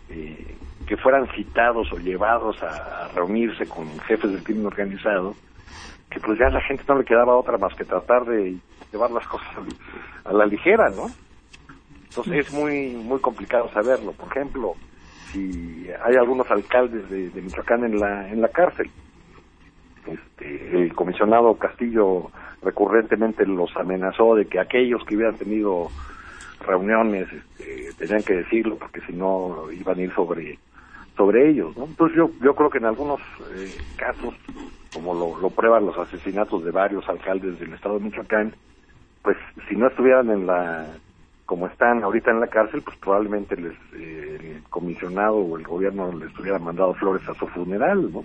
[0.09, 0.55] eh,
[0.85, 5.35] que fueran citados o llevados a, reunirse con jefes del crimen organizado,
[6.09, 8.57] que pues ya a la gente no le quedaba otra más que tratar de
[8.91, 9.49] llevar las cosas
[10.25, 11.07] a la ligera, ¿no?
[12.03, 14.11] Entonces es muy muy complicado saberlo.
[14.11, 14.75] Por ejemplo,
[15.31, 18.89] si hay algunos alcaldes de, Michoacán en la en la cárcel,
[20.05, 25.89] este, el comisionado Castillo recurrentemente los amenazó de que aquellos que hubieran tenido
[26.65, 27.27] reuniones
[27.59, 30.57] este, tenían que decirlo porque si no iban a ir sobre
[31.15, 31.85] sobre ellos ¿no?
[31.85, 33.19] entonces yo yo creo que en algunos
[33.55, 34.33] eh, casos
[34.91, 38.55] como lo, lo prueban los asesinatos de varios alcaldes del estado de Michoacán
[39.21, 40.87] pues si no estuvieran en la
[41.45, 46.11] como están ahorita en la cárcel pues probablemente les eh, el comisionado o el gobierno
[46.13, 48.23] les hubiera mandado flores a su funeral no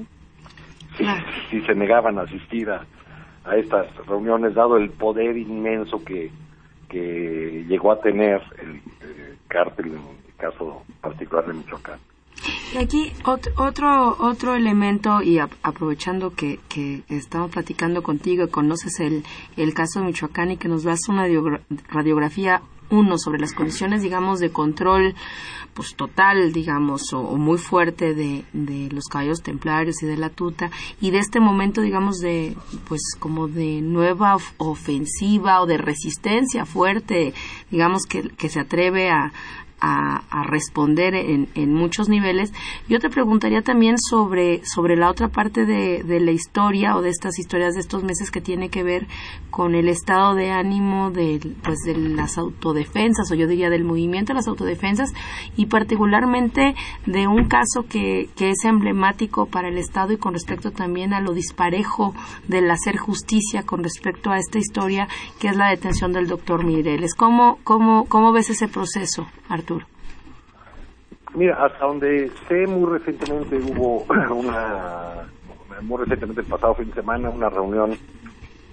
[1.50, 2.86] si, se negaban a asistir a,
[3.56, 6.30] estas reuniones, dado el poder inmenso que,
[6.88, 8.70] que llegó a tener el,
[9.00, 11.98] el cártel en el caso particular de Michoacán.
[12.72, 19.24] Y aquí otro, otro elemento, y aprovechando que, que, estamos platicando contigo y conoces el,
[19.56, 21.26] el caso de Michoacán y que nos das una
[21.88, 25.14] radiografía, uno, sobre las condiciones, digamos, de control
[25.78, 30.70] pues total, digamos, o, muy fuerte de, de, los caballos templarios y de la tuta,
[31.00, 32.56] y de este momento, digamos, de,
[32.88, 37.32] pues como de nueva ofensiva o de resistencia fuerte,
[37.70, 39.32] digamos, que, que se atreve a,
[39.80, 42.52] a, responder en, en, muchos niveles.
[42.88, 47.38] Yo te preguntaría también sobre, sobre la otra parte de, la historia o de estas
[47.38, 49.06] historias de estos meses que tiene que ver
[49.50, 54.32] con el estado de ánimo de, pues, de las autodefensas o yo diría del movimiento
[54.32, 55.12] de las autodefensas
[55.56, 56.74] y particularmente
[57.06, 61.20] de un caso que, que es emblemático para el Estado y con respecto también a
[61.20, 62.14] lo disparejo
[62.46, 67.14] del hacer justicia con respecto a esta historia que es la detención del doctor Mireles.
[67.14, 69.86] ¿Cómo, cómo, cómo ves ese proceso, Arturo?
[71.34, 75.28] Mira, hasta donde sé, muy recientemente hubo una,
[75.82, 77.96] muy recientemente el pasado fin de semana, una reunión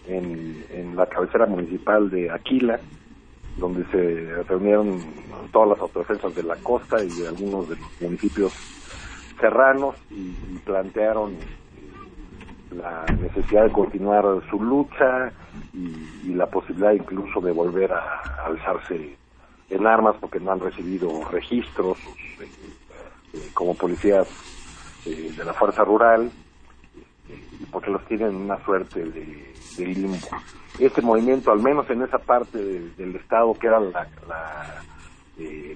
[0.07, 2.79] en, la cabecera municipal de Aquila,
[3.57, 5.01] donde se reunieron
[5.51, 8.53] todas las autodefensas de la costa y de algunos de los municipios
[9.39, 10.31] serranos y,
[10.65, 11.35] plantearon
[12.71, 15.31] la necesidad de continuar su lucha
[15.73, 19.15] y, la posibilidad incluso de volver a alzarse
[19.69, 21.97] en armas porque no han recibido registros
[22.39, 22.47] eh,
[23.33, 24.27] eh, como policías
[25.05, 26.31] eh, de la fuerza rural
[27.29, 30.17] y porque los tienen en una suerte de, limbo.
[30.79, 34.07] Este movimiento, al menos en esa parte del Estado que era la,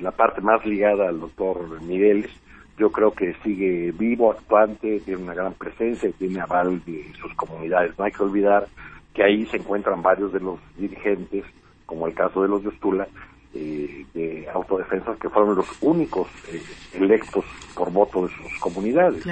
[0.01, 2.29] la, parte más ligada al doctor Miguel,
[2.77, 7.33] yo creo que sigue vivo, actuante, tiene una gran presencia y tiene aval de sus
[7.35, 7.97] comunidades.
[7.97, 8.67] No hay que olvidar
[9.13, 11.43] que ahí se encuentran varios de los dirigentes,
[11.85, 13.07] como el caso de los de Ostula,
[13.53, 16.61] eh, de autodefensas que fueron los únicos eh,
[16.93, 19.25] electos por voto de sus comunidades.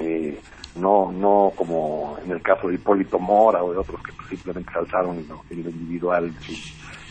[0.00, 0.38] Eh,
[0.76, 1.10] ¿no?
[1.12, 5.18] no como en el caso de Hipólito Mora o de otros que simplemente se alzaron
[5.18, 6.32] en lo individual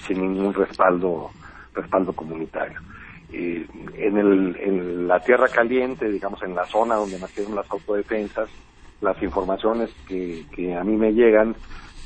[0.05, 1.31] sin, ningún respaldo
[1.73, 2.79] respaldo comunitario.
[3.33, 8.49] Eh, en, el, en la tierra caliente, digamos en la zona donde nacieron las autodefensas,
[9.01, 11.55] las informaciones que, que a mí me llegan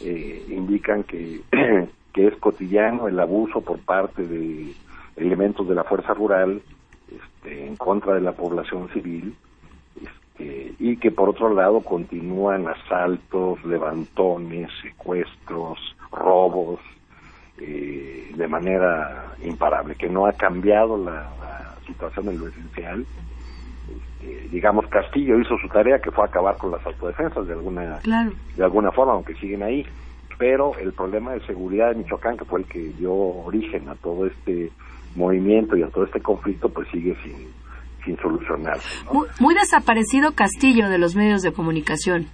[0.01, 1.41] eh, indican que
[2.13, 4.73] que es cotidiano el abuso por parte de
[5.15, 6.61] elementos de la fuerza rural
[7.11, 9.35] este, en contra de la población civil
[10.01, 15.79] este, y que por otro lado continúan asaltos, levantones, secuestros,
[16.11, 16.79] robos
[17.57, 21.29] eh, de manera imparable, que no ha cambiado la,
[21.85, 23.03] situación en lo esencial.
[23.89, 27.99] Este, digamos, Castillo hizo su tarea que fue acabar con las autodefensas de alguna,
[28.55, 29.83] de alguna forma, aunque siguen ahí
[30.39, 34.25] pero el problema de seguridad de Michoacán, que fue el que dio origen a todo
[34.25, 34.71] este
[35.15, 37.35] movimiento y a todo este conflicto, pues sigue sin,
[38.05, 38.87] sin solucionarse.
[39.39, 42.27] Muy, desaparecido Castillo de los medios de comunicación.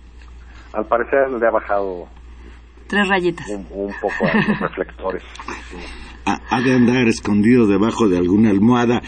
[0.73, 2.07] Al parecer le ha bajado
[2.87, 3.47] tres rayitas.
[3.71, 5.23] Un, poco a los reflectores.
[6.27, 8.99] Ha de andar escondido debajo de alguna almohada.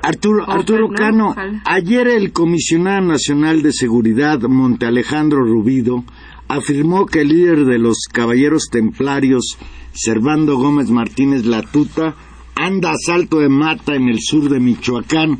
[0.00, 1.34] Arturo, Arturo Cano,
[1.64, 6.04] ayer el comisionado nacional de seguridad Monte Alejandro Rubido
[6.48, 9.58] afirmó que el líder de los caballeros templarios,
[9.92, 12.14] Servando Gómez Martínez Latuta,
[12.54, 15.38] anda a salto de mata en el sur de Michoacán.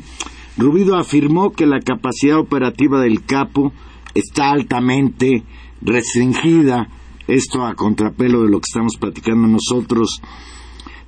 [0.57, 3.73] Rubido afirmó que la capacidad operativa del capo
[4.13, 5.43] está altamente
[5.81, 6.89] restringida,
[7.27, 10.21] esto a contrapelo de lo que estamos platicando nosotros.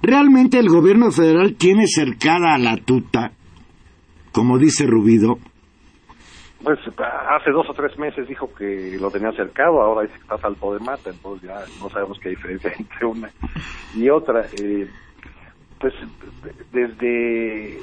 [0.01, 3.33] ¿Realmente el gobierno federal tiene cercada a la tuta?
[4.31, 5.39] Como dice Rubido,
[6.63, 6.79] pues
[7.29, 10.73] hace dos o tres meses dijo que lo tenía cercado, ahora dice que está salto
[10.73, 13.29] de mata, entonces ya no sabemos qué diferencia entre una
[13.95, 14.45] y otra.
[14.61, 14.87] Eh,
[15.79, 15.93] pues
[16.73, 17.79] desde,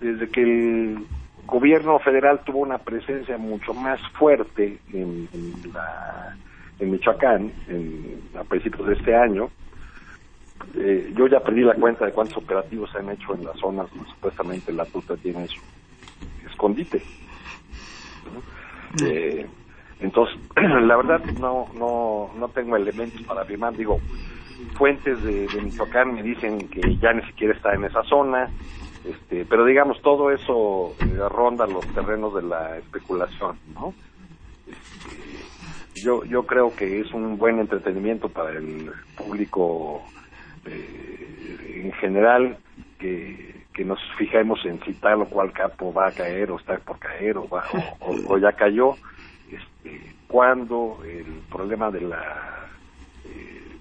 [0.00, 1.06] desde que el
[1.46, 5.28] gobierno federal tuvo una presencia mucho más fuerte en,
[5.72, 6.36] la,
[6.78, 7.52] en Michoacán
[8.38, 9.50] a principios de este año,
[10.76, 13.88] eh, yo ya perdí la cuenta de cuántos operativos se han hecho en las zonas
[14.14, 15.60] supuestamente la tuta tiene su
[16.46, 17.02] escondite.
[19.02, 19.46] Eh,
[20.00, 23.76] entonces, la verdad no, no, no tengo elementos para afirmar.
[23.76, 24.00] Digo,
[24.76, 28.48] fuentes de, de, Michoacán me dicen que ya ni siquiera está en esa zona,
[29.04, 33.94] este, pero digamos, todo eso eh, ronda los terrenos de la especulación, ¿no?
[34.66, 40.02] Este, yo, yo creo que es un buen entretenimiento para el público
[40.66, 42.58] eh, en general
[42.98, 46.76] que que nos fijemos en si tal o cual capo va a caer o está
[46.78, 47.64] por caer o, va,
[48.00, 48.94] o, ya cayó,
[49.50, 52.68] este, cuando el problema de la
[53.24, 53.78] eh,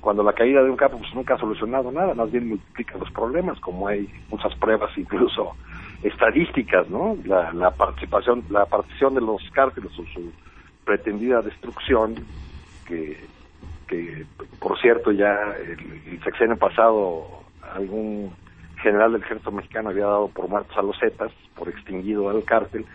[0.00, 3.10] cuando la caída de un capo pues nunca ha solucionado nada, más bien multiplica los
[3.12, 5.54] problemas, como hay muchas pruebas incluso
[6.02, 7.16] estadísticas, ¿no?
[7.24, 10.32] La, la participación, la partición de los cárteles o su
[10.84, 12.14] pretendida destrucción,
[12.86, 13.18] que,
[13.88, 14.26] que
[14.58, 17.26] por cierto ya el, el sexenio pasado
[17.72, 18.30] algún
[18.84, 22.86] general del ejército mexicano había dado por muertos a los Zetas, por extinguido al cártel,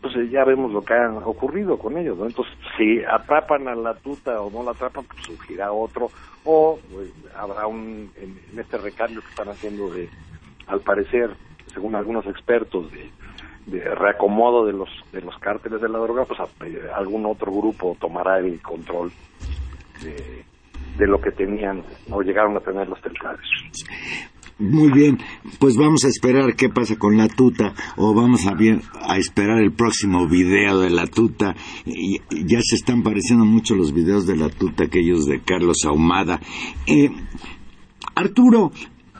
[0.00, 2.26] pues eh, ya vemos lo que ha ocurrido con ellos, ¿no?
[2.26, 6.08] Entonces, si atrapan a la tuta o no la atrapan, pues surgirá otro,
[6.44, 10.08] o pues, habrá un, en, este recambio que están haciendo de,
[10.66, 11.30] al parecer,
[11.72, 13.10] según algunos expertos, de,
[13.66, 17.96] de reacomodo de los de los cárteles de la droga, pues eh, algún otro grupo
[18.00, 19.10] tomará el control
[20.02, 23.48] de, lo que tenían o llegaron a tener los templarios.
[24.58, 25.18] Muy bien,
[25.58, 29.58] pues vamos a esperar qué pasa con la tuta o vamos a, bien, a esperar
[29.58, 31.56] el próximo video de la tuta.
[31.84, 36.40] Y, ya se están pareciendo mucho los videos de la tuta, aquellos de Carlos Ahumada.
[36.86, 37.10] Eh,
[38.14, 38.70] Arturo,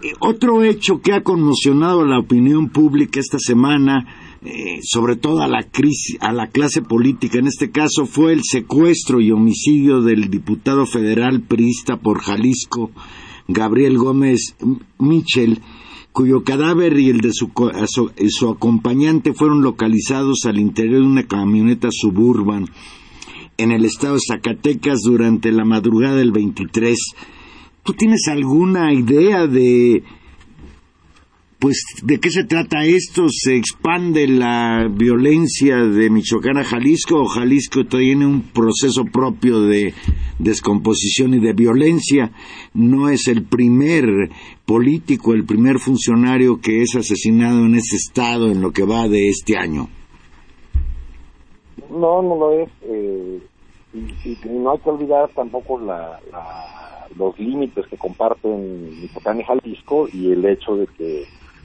[0.05, 4.07] eh, otro hecho que ha conmocionado la opinión pública esta semana,
[4.43, 8.43] eh, sobre todo a la, crisis, a la clase política en este caso, fue el
[8.45, 12.93] secuestro y homicidio del diputado federal priista por Jalisco,
[13.49, 14.57] Gabriel Gómez
[14.99, 15.61] Michel,
[16.13, 17.51] cuyo cadáver y el de su,
[18.29, 22.67] su, acompañante fueron localizados al interior de una camioneta suburban
[23.57, 26.97] en el estado de Zacatecas durante la madrugada del 23.
[27.83, 30.03] ¿Tú tienes alguna idea de
[31.65, 37.25] pues de qué se trata esto, se expande la violencia de Michoacán a Jalisco o
[37.25, 39.95] Jalisco tiene un proceso propio de
[40.39, 42.33] descomposición y de violencia,
[42.75, 44.05] no es el primer
[44.67, 49.31] político, el primer funcionario que es asesinado en ese estado en lo que va de
[49.31, 49.89] este año.
[51.89, 52.69] No, no lo es.
[52.83, 53.41] Eh,
[53.95, 56.21] y, no hay que olvidar tampoco la,
[57.17, 61.25] los límites que comparten Michoacán y Jalisco y el hecho de que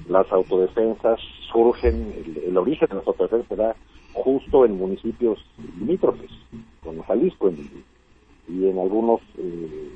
[0.10, 1.20] las autodefensas
[1.52, 2.14] surgen,
[2.46, 3.76] el, origen de las autodefensas da
[4.14, 5.40] justo en municipios
[5.78, 6.32] limítrofes,
[6.84, 7.52] como Jalisco,
[8.48, 9.92] y en algunos eh,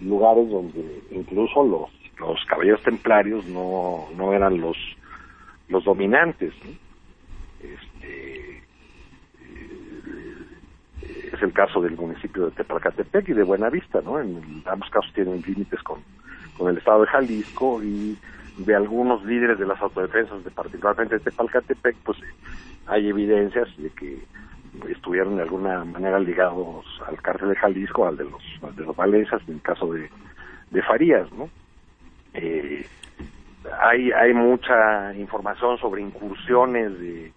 [0.00, 4.76] lugares donde incluso los, los caballeros templarios no, no eran los,
[5.68, 6.54] los dominantes.
[7.60, 8.62] Este, eh,
[11.32, 14.18] es el caso del municipio de Tepalcatepec y de Buenavista, ¿no?
[14.18, 15.98] En ambos casos tienen límites con,
[16.56, 18.16] con el estado de Jalisco y
[18.58, 22.18] de algunos líderes de las autodefensas, de particularmente de Tepalcatepec, pues
[22.86, 24.18] hay evidencias de que
[24.90, 29.40] estuvieron de alguna manera ligados al cárcel de Jalisco, al de los, de los Valesas,
[29.48, 30.10] en el caso de,
[30.70, 31.48] de Farías, ¿no?
[32.34, 32.86] Eh,
[33.80, 37.32] hay, hay mucha información sobre incursiones de,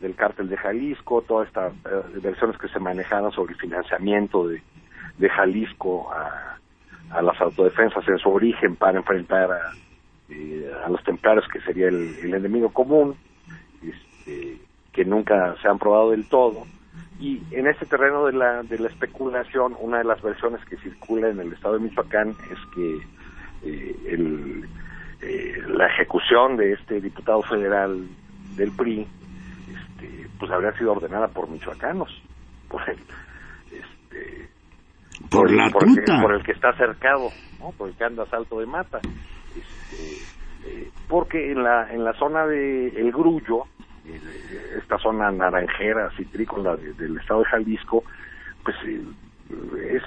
[0.00, 4.62] del cártel de Jalisco, todas estas eh, versiones que se manejaban sobre el financiamiento de,
[5.18, 6.58] de Jalisco a,
[7.10, 9.72] a las autodefensas en su origen para enfrentar a,
[10.32, 13.14] eh, a los templarios, que sería el, enemigo común,
[13.82, 14.58] este,
[14.92, 16.64] que nunca se han probado del todo.
[17.20, 21.28] Y en este terreno de la, de la especulación, una de las versiones que circula
[21.28, 22.96] en el estado de Michoacán es que
[23.64, 24.68] eh, el,
[25.20, 28.08] eh, la ejecución de este diputado federal
[28.56, 29.06] del PRI
[29.68, 32.10] este, pues habría sido ordenada por michoacanos,
[32.68, 32.98] por el,
[33.70, 34.48] este,
[35.30, 37.30] por, la por, el, por el que está cercado,
[37.60, 37.70] ¿no?
[37.72, 39.00] por el que anda a salto de mata.
[40.64, 43.66] Eh, porque en la en la zona de El Grullo,
[44.06, 44.20] eh,
[44.78, 48.04] esta zona naranjera, citrícola del estado de Jalisco,
[48.64, 49.02] pues eh,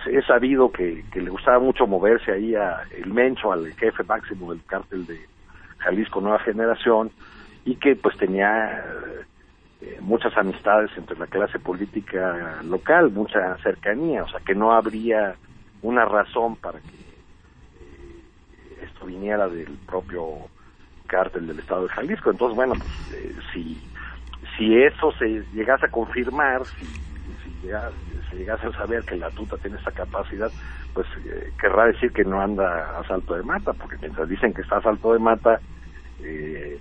[0.08, 4.64] es, sabido que, le gustaba mucho moverse ahí a el Mencho, al jefe máximo del
[4.66, 5.20] cártel de
[5.80, 7.12] Jalisco Nueva Generación,
[7.66, 8.84] y que pues tenía
[10.00, 15.36] muchas amistades entre la clase política local, mucha cercanía, o sea que no habría
[15.84, 17.05] una razón para que
[19.06, 20.50] viniera del propio
[21.08, 22.32] cártel del estado de Jalisco.
[22.32, 23.82] Entonces, bueno, pues, eh, si,
[24.58, 26.86] si eso se llegase a confirmar, si,
[27.44, 27.52] si
[28.30, 30.52] se llegase a saber que la tuta tiene esa capacidad,
[30.94, 34.62] pues eh, querrá decir que no anda a salto de mata, porque mientras dicen que
[34.62, 35.62] está a salto de mata,
[36.20, 36.80] eh,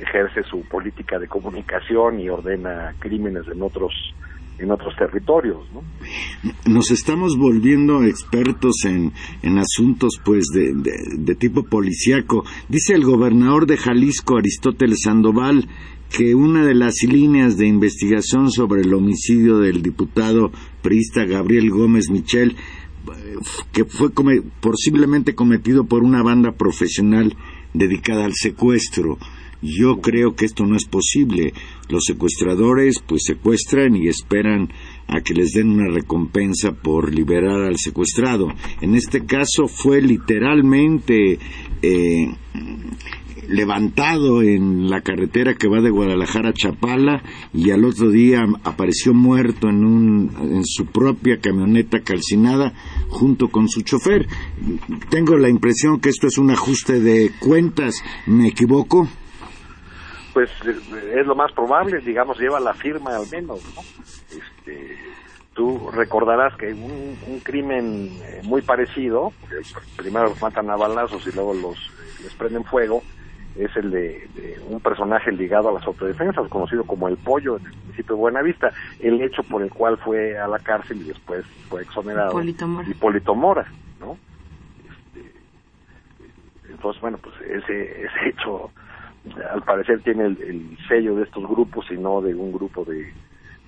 [0.00, 3.92] ejerce su política de comunicación y ordena crímenes en otros
[4.58, 5.58] en otros territorios.
[5.72, 5.82] ¿no?
[6.66, 10.72] Nos estamos volviendo expertos en, en asuntos pues de,
[11.16, 12.44] de, tipo policíaco.
[12.68, 15.68] Dice el gobernador de Jalisco, Aristóteles Sandoval,
[16.10, 20.50] que una de las líneas de investigación sobre el homicidio del diputado
[20.82, 22.56] priista Gabriel Gómez Michel
[23.72, 24.10] que fue
[24.60, 27.36] posiblemente cometido por una banda profesional
[27.74, 29.18] dedicada al secuestro.
[29.60, 31.52] Yo creo que esto no es posible.
[31.88, 34.68] Los secuestradores pues secuestran y esperan
[35.08, 38.48] a que les den una recompensa por liberar al secuestrado.
[38.80, 41.38] En este caso fue literalmente
[41.82, 42.34] eh,
[43.48, 47.22] levantado en la carretera que va de Guadalajara a Chapala
[47.54, 52.74] y al otro día apareció muerto en, un, en su propia camioneta calcinada
[53.08, 54.28] junto con su chofer.
[55.08, 58.04] Tengo la impresión que esto es un ajuste de cuentas.
[58.26, 59.08] ¿Me equivoco?
[60.38, 63.80] Pues es lo más probable, digamos, lleva la firma al menos, ¿no?
[64.30, 64.96] Este,
[65.52, 69.32] tú recordarás que un, un crimen eh, muy parecido,
[69.96, 71.76] primero los matan a balazos y luego los
[72.22, 73.02] les prenden fuego,
[73.56, 77.76] es el de, un personaje ligado a las autodefensas, conocido como el pollo en el
[77.78, 78.70] municipio de Buenavista,
[79.00, 82.30] el hecho por el cual fue a la cárcel y después fue exonerado.
[82.88, 83.66] Hipólito Mora.
[83.98, 84.16] ¿no?
[84.88, 85.32] Este,
[86.70, 88.70] entonces, bueno, pues ese, ese hecho
[89.50, 93.12] al parecer tiene el, sello de estos grupos y no de un grupo de,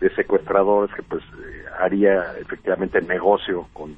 [0.00, 3.94] de secuestradores que pues eh, haría efectivamente negocio con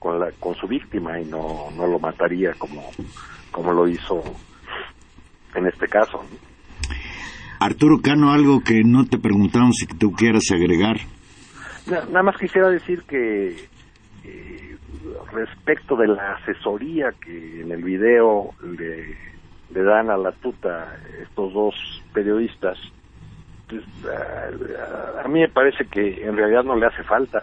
[0.00, 2.82] con, la, con su víctima y no, no lo mataría como,
[3.52, 4.20] como lo hizo
[5.54, 6.24] en este caso.
[7.60, 10.96] Arturo Cano, algo que no te preguntamos si tú quieras agregar.
[11.86, 13.68] Nada más quisiera decir que
[14.24, 14.76] eh,
[15.32, 19.16] respecto de la asesoría que en el video le,
[19.72, 21.74] le dan a la tuta estos dos
[22.12, 22.78] periodistas,
[23.68, 27.40] pues, a, a, mí me parece que en realidad no le hace falta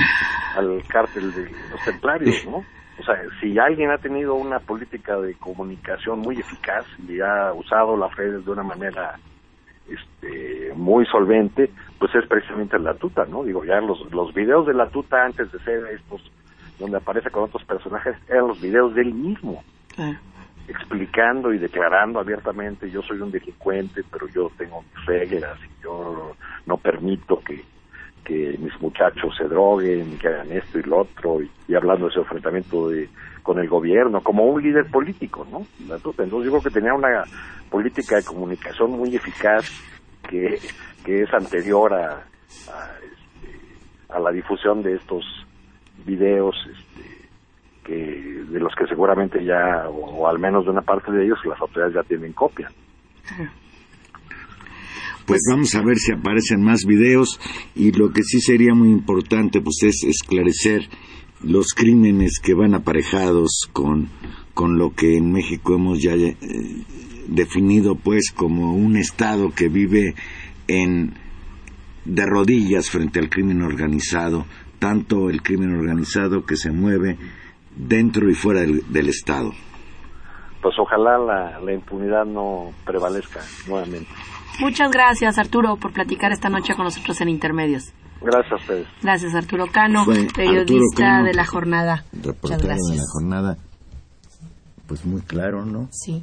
[0.56, 2.62] al cártel de los templarios, ¿no?
[3.00, 7.96] O sea, si alguien ha tenido una política de comunicación muy eficaz y ha usado
[7.96, 9.18] las redes de una manera
[9.88, 13.42] este, muy solvente, pues es precisamente la tuta, ¿no?
[13.44, 16.22] Digo, ya los, los videos de la tuta antes de ser estos,
[16.78, 19.64] donde aparece con otros personajes, eran los videos de él mismo.
[20.72, 26.34] Explicando y declarando abiertamente yo soy un delincuente pero yo tengo mis reglas y yo
[26.66, 27.62] no permito que
[28.24, 32.20] que mis muchachos se droguen, que hagan esto y lo otro, y, hablando de ese
[32.20, 33.08] enfrentamiento de,
[33.42, 35.66] con el gobierno, como un líder político, ¿no?
[35.80, 37.24] Entonces yo que tenía una
[37.70, 39.68] política de comunicación muy eficaz
[40.28, 40.58] que,
[41.04, 45.24] que es anterior a, a, este, la difusión de estos
[46.04, 47.11] videos este,
[47.84, 51.60] que de los que seguramente ya, o, al menos de una parte de ellos, las
[51.60, 52.70] autoridades ya tienen copia.
[55.26, 57.40] Pues vamos a ver si aparecen más videos
[57.74, 60.88] y lo que sí sería muy importante pues es esclarecer
[61.42, 64.08] los crímenes que van aparejados con,
[64.54, 66.36] con lo que en México hemos ya eh,
[67.28, 70.14] definido pues como un estado que vive
[70.66, 71.14] en
[72.04, 74.46] de rodillas frente al crimen organizado,
[74.80, 77.16] tanto el crimen organizado que se mueve
[77.76, 79.52] dentro y fuera del, del Estado.
[80.62, 84.08] Pues ojalá la, la impunidad no prevalezca nuevamente.
[84.60, 87.92] Muchas gracias, Arturo, por platicar esta noche con nosotros en Intermedios.
[88.20, 88.86] Gracias a ustedes.
[89.02, 90.04] Gracias, Arturo Cano,
[90.36, 92.04] periodista de la jornada.
[92.12, 92.90] Muchas gracias.
[92.90, 93.56] de la jornada.
[94.86, 95.88] Pues muy claro, ¿no?
[95.90, 96.22] Sí.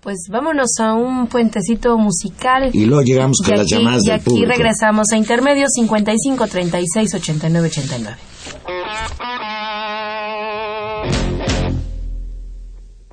[0.00, 2.70] Pues vámonos a un puentecito musical.
[2.72, 8.16] Y luego llegamos con las llamadas Y aquí regresamos a Intermedios 55 36 89 89.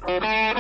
[0.06, 0.53] Thank you.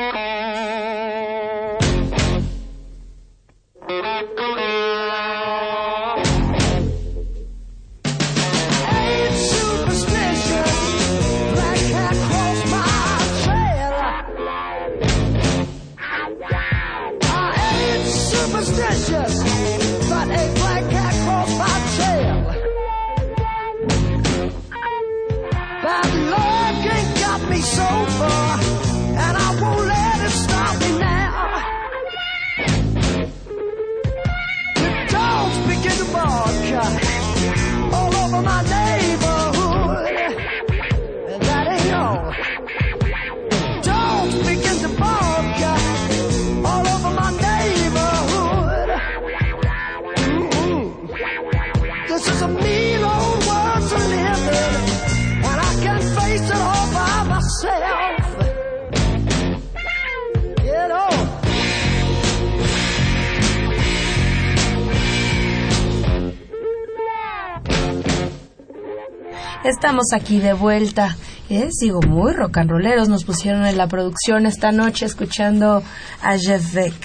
[69.83, 71.17] Estamos aquí de vuelta.
[71.49, 71.67] ¿eh?
[71.69, 73.09] Sigo muy rock and rolleros.
[73.09, 75.83] Nos pusieron en la producción esta noche escuchando
[76.21, 76.95] a Jeff Beck.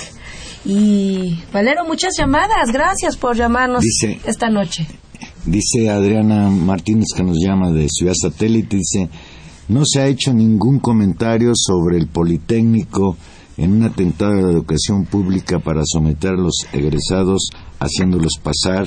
[0.64, 2.70] Y Valero, muchas llamadas.
[2.72, 3.82] Gracias por llamarnos
[4.24, 4.86] esta noche.
[5.44, 9.08] Dice Adriana Martínez que nos llama de Ciudad Satélite, dice,
[9.66, 13.16] no se ha hecho ningún comentario sobre el Politécnico
[13.56, 17.50] en un atentado a la educación pública para someter a los egresados
[17.80, 18.86] haciéndolos pasar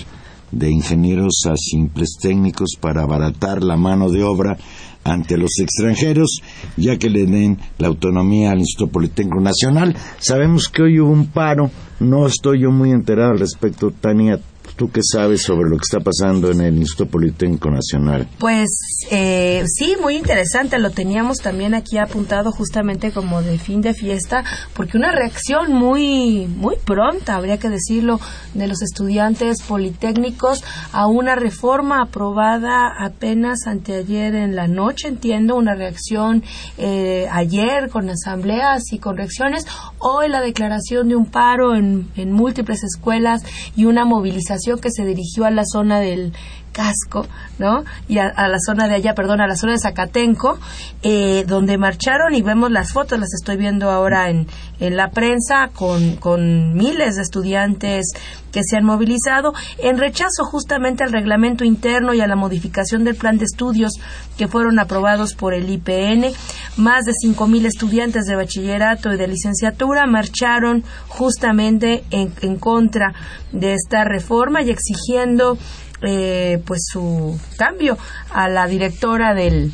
[0.52, 4.58] de ingenieros a simples técnicos para abaratar la mano de obra
[5.04, 6.42] ante los extranjeros,
[6.78, 9.96] ya que le den la autonomía al Instituto Politécnico Nacional.
[10.20, 14.40] Sabemos que hoy hubo un paro, no estoy yo muy enterado al respecto, Tania,
[14.76, 18.28] ¿Tú qué sabes sobre lo que está pasando en el Instituto Politécnico Nacional?
[18.40, 18.70] Pues
[19.12, 20.80] eh, sí, muy interesante.
[20.80, 24.44] Lo teníamos también aquí apuntado justamente como de fin de fiesta,
[24.74, 28.20] porque una reacción muy, muy pronta, habría que decirlo,
[28.54, 30.64] de los estudiantes politécnicos
[30.94, 36.44] a una reforma aprobada apenas anteayer en la noche, entiendo, una reacción
[36.78, 39.66] eh, ayer con asambleas y con reacciones,
[40.00, 43.44] hoy la declaración de un paro en, en múltiples escuelas
[43.76, 46.34] y una movilización que se dirigió a la zona del
[46.72, 47.28] casco,
[47.60, 47.84] ¿no?
[48.08, 50.60] Y a, la zona de allá, perdón, a la zona de Zacatenco,
[51.04, 54.48] eh, donde marcharon y vemos las fotos, las estoy viendo ahora en,
[54.80, 58.14] en la prensa, con, con miles de estudiantes
[58.52, 63.16] que se han movilizado en rechazo justamente al reglamento interno y a la modificación del
[63.16, 63.94] plan de estudios
[64.38, 66.34] que fueron aprobados por el IPN.
[66.78, 73.14] Más de 5.000 estudiantes de bachillerato y de licenciatura marcharon justamente en, en contra
[73.52, 75.58] de esta reforma y exigiendo
[76.02, 77.98] eh, pues su cambio
[78.32, 79.72] a la directora del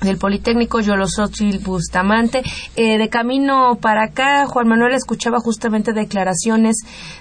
[0.00, 2.42] del Politécnico Yolosotil Bustamante.
[2.76, 6.76] Eh, de camino para acá, Juan Manuel escuchaba justamente declaraciones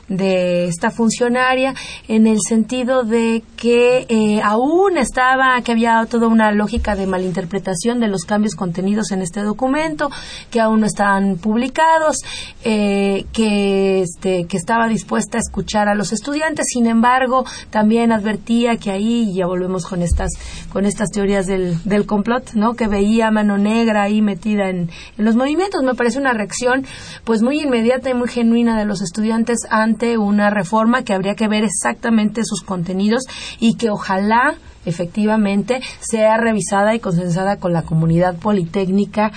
[0.08, 1.74] de esta funcionaria
[2.08, 8.00] en el sentido de que eh, aún estaba, que había toda una lógica de malinterpretación
[8.00, 10.10] de los cambios contenidos en este documento,
[10.52, 12.18] que aún no estaban publicados,
[12.64, 16.68] eh, que, este, que estaba dispuesta a escuchar a los estudiantes.
[16.70, 20.32] Sin embargo, también advertía que ahí, ya volvemos con estas,
[20.72, 22.66] con estas teorías del, del complot, ¿no?
[22.74, 25.84] Que veía mano negra ahí metida en, los movimientos.
[25.84, 26.86] Me parece una reacción
[27.24, 31.47] pues muy inmediata y muy genuina de los estudiantes ante una reforma que habría que
[31.47, 33.24] ver exactamente sus contenidos
[33.59, 34.55] y que ojalá
[34.86, 39.32] efectivamente sea revisada y consensada con la comunidad politécnica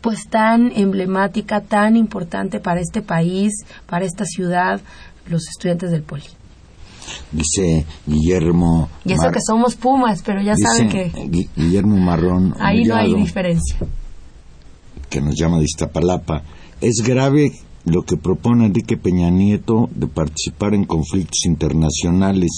[0.00, 3.52] pues tan emblemática, tan importante para este país,
[3.86, 4.80] para esta ciudad,
[5.26, 6.24] los estudiantes del Poli
[7.30, 8.88] dice Guillermo.
[9.04, 11.46] Y eso que somos Pumas, pero ya saben que.
[11.56, 12.54] Guillermo Marrón.
[12.60, 13.76] Ahí no hay diferencia.
[15.08, 16.42] Que nos llama de Iztapalapa.
[16.80, 17.52] Es grave
[17.84, 22.50] lo que propone Enrique Peña Nieto de participar en conflictos internacionales,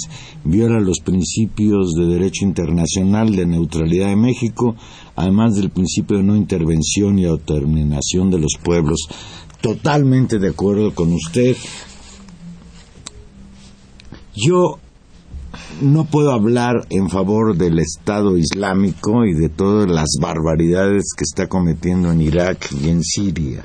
[0.45, 4.77] viola los principios de derecho internacional de neutralidad de México,
[5.17, 9.09] además del principio de no intervención y autodeterminación de los pueblos.
[9.61, 11.57] Totalmente de acuerdo con usted.
[14.37, 14.79] Yo
[15.81, 21.49] no puedo hablar en favor del Estado Islámico y de todas las barbaridades que está
[21.49, 23.65] cometiendo en Irak y en Siria,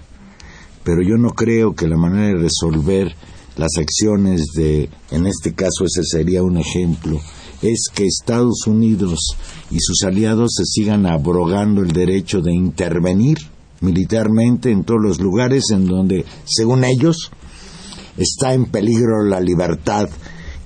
[0.83, 3.15] pero yo no creo que la manera de resolver
[3.57, 7.19] las acciones de, en este caso ese sería un ejemplo,
[7.63, 9.35] es que Estados Unidos
[9.71, 13.39] y sus aliados se sigan abrogando el derecho de intervenir
[13.81, 17.31] militarmente en todos los lugares en donde, según ellos,
[18.17, 20.09] está en peligro la libertad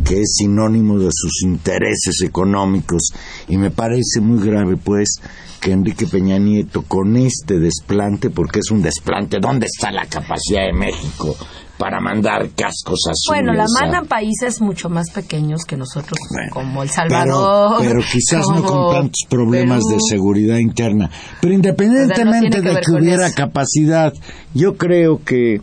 [0.03, 3.11] que es sinónimo de sus intereses económicos
[3.47, 5.19] y me parece muy grave pues
[5.63, 10.65] que Enrique Peña Nieto con este desplante, porque es un desplante, ¿dónde está la capacidad
[10.65, 11.37] de México
[11.77, 13.29] para mandar cascos azules?
[13.29, 16.19] Bueno, la mandan países mucho más pequeños que nosotros,
[16.51, 17.77] como El Salvador.
[17.81, 21.09] Pero, quizás no con tantos problemas de seguridad interna.
[21.39, 24.13] Pero independientemente de que hubiera capacidad,
[24.53, 25.61] yo creo que,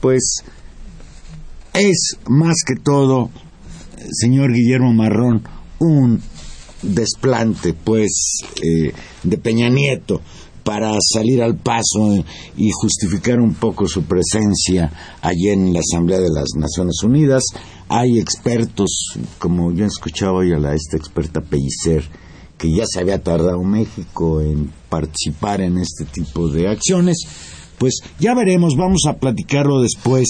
[0.00, 0.42] pues,
[1.74, 3.30] es más que todo
[4.10, 5.42] señor Guillermo Marrón,
[5.78, 6.20] un
[6.82, 8.92] desplante, pues, eh,
[9.22, 10.20] de Peña Nieto
[10.64, 12.24] para salir al paso
[12.56, 14.90] y justificar un poco su presencia
[15.20, 17.44] allí en la Asamblea de las Naciones Unidas.
[17.88, 22.04] Hay expertos, como yo he escuchado hoy a la, esta experta Pellicer,
[22.56, 27.18] que ya se había tardado México en participar en este tipo de acciones.
[27.78, 30.26] Pues ya veremos, vamos a platicarlo después,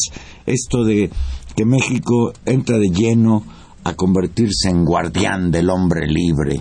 [0.46, 1.10] esto de
[1.54, 3.44] que México entra de lleno
[3.84, 6.60] a convertirse en guardián del hombre libre.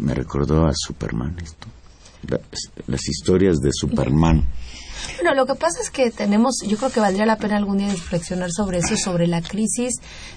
[0.00, 1.66] Me recordó a Superman esto.
[2.86, 4.44] Las, historias de Superman.
[5.16, 7.88] Bueno, lo que pasa es que tenemos, yo creo que valdría la pena algún día
[7.88, 9.94] reflexionar sobre eso, sobre la crisis,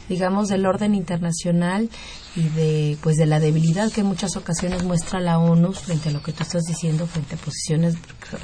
[0.08, 1.90] digamos, del orden internacional
[2.36, 6.12] y de, pues, de la debilidad que en muchas ocasiones muestra la ONU frente a
[6.12, 7.96] lo que tú estás diciendo, frente a posiciones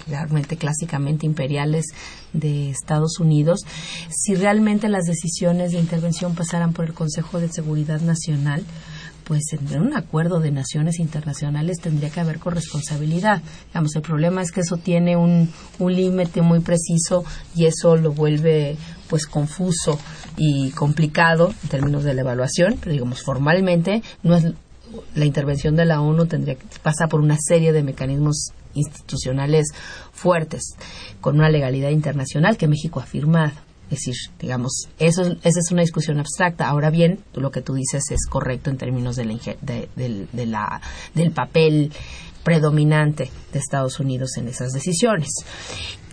[0.08, 1.86] realmente clásicamente imperiales
[2.34, 3.62] de Estados Unidos,
[4.10, 8.64] si realmente las decisiones de intervención pasaran por el Consejo de Seguridad Nacional,
[9.24, 13.42] pues en un acuerdo de naciones internacionales tendría que haber corresponsabilidad.
[13.68, 15.50] Digamos, el problema es que eso tiene un,
[15.80, 17.24] un límite muy preciso
[17.56, 20.00] y eso lo vuelve pues confuso
[20.38, 24.54] y complicado en términos de la evaluación, pero digamos formalmente no es
[25.16, 29.68] la intervención de la ONU tendría que pasar por una serie de mecanismos institucionales
[30.12, 30.76] fuertes
[31.22, 33.54] con una legalidad internacional que México ha firmado.
[33.94, 36.68] Decir, digamos, eso, esa es una discusión abstracta.
[36.68, 40.82] Ahora bien, lo que tú dices es correcto en términos de la,
[41.14, 41.92] del papel
[42.44, 45.30] predominante de Estados Unidos en esas decisiones.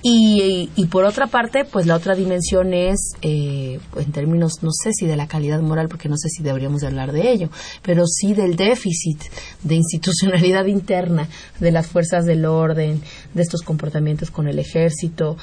[0.03, 4.93] Y, y, por otra parte, pues la otra dimensión es, eh, en términos, no sé
[4.95, 7.51] si de la calidad moral, porque no sé si deberíamos de hablar de ello,
[7.83, 9.23] pero sí del déficit
[9.63, 11.29] de institucionalidad interna
[11.59, 13.03] de las fuerzas del orden,
[13.35, 15.37] de estos comportamientos con el ejército,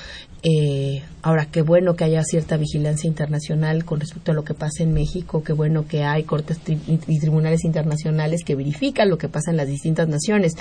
[0.43, 4.83] eh, ahora, qué bueno que haya cierta vigilancia internacional con respecto a lo que pasa
[4.83, 9.49] en México, qué bueno que hay cortes y tribunales internacionales que verifican lo que pasa
[9.49, 10.53] en las distintas naciones.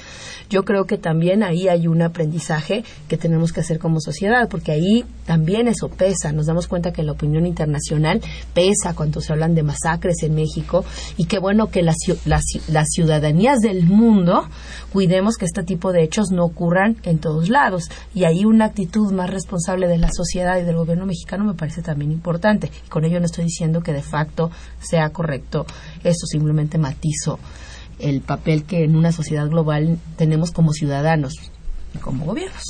[0.49, 4.73] Yo creo que también ahí hay un aprendizaje que tenemos que hacer como sociedad, porque
[4.73, 6.33] ahí también eso pesa.
[6.33, 8.23] Nos damos cuenta que la opinión internacional
[8.55, 10.85] pesa cuando se hablan de masacres en México
[11.19, 14.49] y qué bueno que las, las, las ciudadanías del mundo
[14.93, 17.85] cuidemos que este tipo de hechos no ocurran en todos lados.
[18.15, 21.83] Y ahí una actitud más responsable de la sociedad y del gobierno mexicano me parece
[21.83, 22.71] también importante.
[22.87, 24.51] Y con ello no estoy diciendo que de facto
[24.81, 25.67] sea correcto
[26.05, 27.39] esto, simplemente matizo
[27.99, 31.35] el papel que en una sociedad global tenemos como ciudadanos
[31.95, 32.63] y como gobiernos.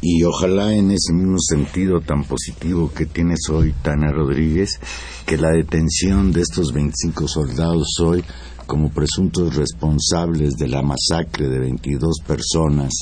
[0.00, 4.78] Y ojalá en ese mismo sentido tan positivo que tienes hoy, Tana Rodríguez,
[5.24, 8.22] que la detención de estos 25 soldados hoy
[8.66, 12.92] como presuntos responsables de la masacre de 22 personas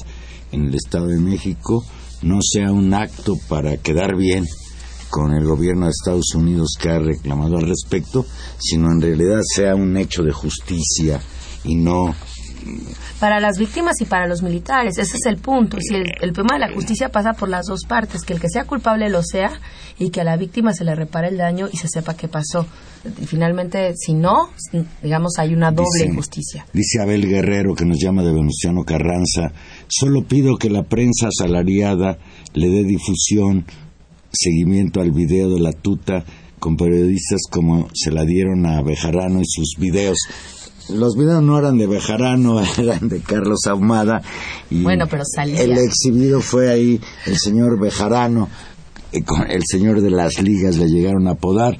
[0.52, 1.84] en el Estado de México
[2.24, 4.44] no sea un acto para quedar bien
[5.10, 8.26] con el gobierno de Estados Unidos que ha reclamado al respecto,
[8.58, 11.20] sino en realidad sea un hecho de justicia
[11.62, 12.14] y no
[13.20, 14.98] para las víctimas y para los militares.
[14.98, 15.76] Ese es el punto.
[15.80, 18.48] Si el, el, tema de la justicia pasa por las dos partes, que el que
[18.48, 19.60] sea culpable lo sea
[19.98, 22.66] y que a la víctima se le repare el daño y se sepa qué pasó.
[23.20, 24.50] Y finalmente, si no,
[25.02, 26.66] digamos, hay una doble injusticia.
[26.72, 29.52] Dice Abel Guerrero, que nos llama de Venustiano Carranza,
[29.88, 32.18] Solo pido que la prensa asalariada
[32.54, 33.66] le dé difusión,
[34.32, 36.24] seguimiento al video de la tuta
[36.58, 40.16] con periodistas como se la dieron a Bejarano y sus videos.
[40.88, 44.22] Los videos no eran de Bejarano, eran de Carlos Ahumada.
[44.70, 45.62] Y bueno, pero salía.
[45.62, 48.48] El exhibido fue ahí el señor Bejarano,
[49.12, 51.78] eh, el señor de las ligas le llegaron a apodar.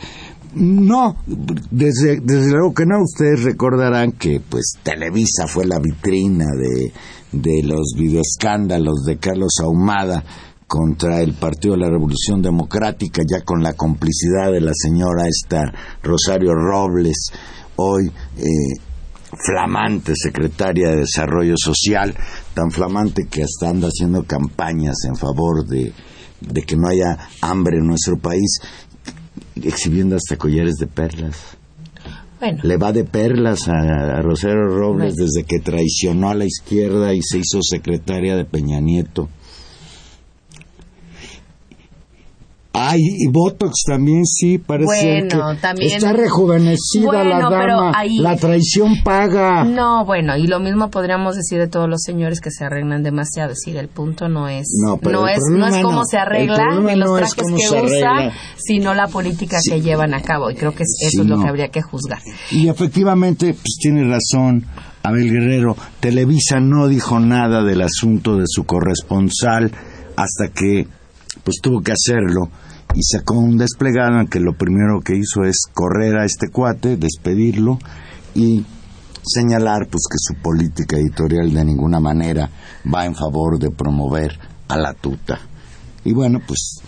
[0.54, 3.02] No, desde, desde luego que no.
[3.02, 6.92] Ustedes recordarán que pues Televisa fue la vitrina de,
[7.32, 10.24] de los videoescándalos de Carlos Ahumada
[10.66, 15.72] contra el Partido de la Revolución Democrática, ya con la complicidad de la señora esta
[16.02, 17.30] Rosario Robles,
[17.76, 18.80] hoy eh,
[19.36, 22.14] flamante secretaria de Desarrollo Social,
[22.54, 25.92] tan flamante que hasta anda haciendo campañas en favor de,
[26.40, 28.60] de que no haya hambre en nuestro país,
[29.56, 31.56] exhibiendo hasta collares de perlas.
[32.62, 37.38] Le va de perlas a, Rosero Robles desde que traicionó a la izquierda y se
[37.38, 39.30] hizo secretaria de Peña Nieto.
[42.76, 47.92] Ay, y Botox también sí, parece que está rejuvenecida la dama.
[48.18, 49.64] La traición paga.
[49.64, 53.52] No, bueno, y lo mismo podríamos decir de todos los señores que se arreglan demasiado.
[53.52, 54.98] Es decir, el punto no es no,
[55.28, 59.80] es no es cómo se arreglan ni los trajes que usa, sino la política que
[59.80, 60.50] llevan a cabo.
[60.50, 62.18] Y creo que eso es lo que habría que juzgar.
[62.50, 64.66] Y efectivamente, pues tiene razón.
[65.04, 69.70] Abel Guerrero, Televisa no dijo nada del asunto de su corresponsal
[70.16, 70.88] hasta que
[71.44, 72.48] pues tuvo que hacerlo
[72.94, 76.96] y sacó un desplegado en que lo primero que hizo es correr a este cuate,
[76.96, 77.78] despedirlo
[78.34, 78.64] y
[79.22, 82.48] señalar pues que su política editorial de ninguna manera
[82.92, 84.38] va en favor de promover
[84.68, 85.40] a la tuta.
[86.04, 86.80] Y bueno, pues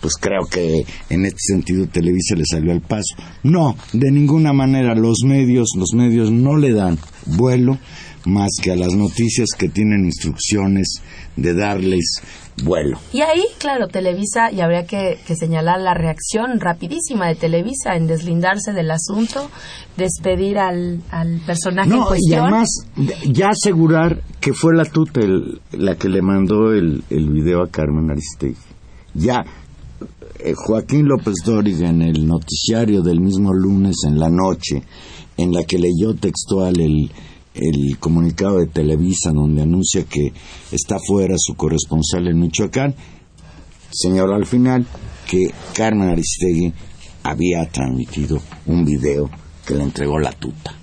[0.00, 3.14] pues creo que en este sentido Televisa le salió al paso.
[3.42, 7.78] No, de ninguna manera los medios, los medios no le dan vuelo
[8.24, 11.02] más que a las noticias que tienen instrucciones
[11.36, 12.22] de darles
[12.62, 12.98] vuelo.
[13.12, 18.72] Y ahí, claro, Televisa, y habría que, señalar la reacción rapidísima de Televisa en deslindarse
[18.72, 19.50] del asunto,
[19.96, 22.30] despedir al, al personaje en cuestión.
[22.30, 22.68] Y además,
[23.26, 25.20] ya asegurar que fue la tuta
[25.72, 28.56] la que le mandó el, el video a Carmen Aristegui.
[29.14, 29.44] Ya,
[30.38, 34.82] eh, Joaquín López Dóriga en el noticiario del mismo lunes en la noche,
[35.36, 37.10] en la que leyó textual el
[37.54, 40.32] el comunicado de Televisa donde anuncia que
[40.72, 42.94] está fuera su corresponsal en Michoacán,
[43.90, 44.86] señaló al final
[45.28, 46.72] que Carmen Aristegui
[47.22, 49.28] había transmitido un video
[49.66, 50.74] que le entregó la tuta.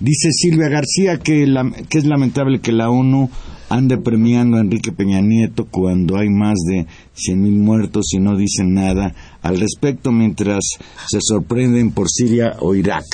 [0.00, 3.30] Dice Silvia García que, la- que es lamentable que la ONU
[3.70, 6.86] ande premiando a Enrique Peña Nieto cuando hay más de
[7.16, 9.14] 100.000 muertos y no dicen nada
[9.44, 10.60] al respecto mientras
[11.06, 13.04] se sorprenden por Siria o Irak.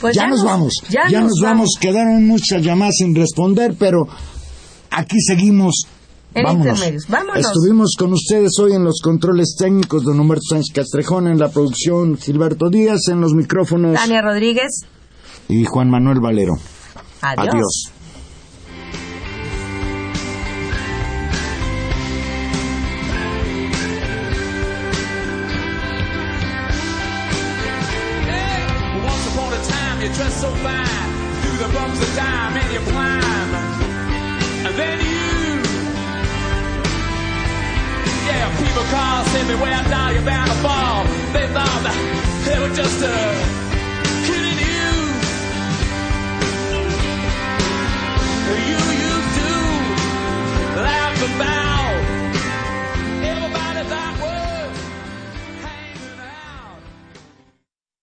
[0.00, 1.70] Pues ya, ya nos vamos, ya ya, nos nos vamos.
[1.80, 4.06] Quedaron muchas llamadas sin responder, pero
[4.90, 5.86] aquí seguimos.
[6.34, 7.08] En Vámonos.
[7.08, 7.38] Vámonos.
[7.38, 12.18] Estuvimos con ustedes hoy en los controles técnicos, don Humberto Sánchez Castrejón, en la producción
[12.18, 14.82] Gilberto Díaz, en los micrófonos Tania Rodríguez.
[15.48, 16.52] y Juan Manuel Valero.
[17.22, 17.48] Adiós.
[17.48, 17.92] Adiós.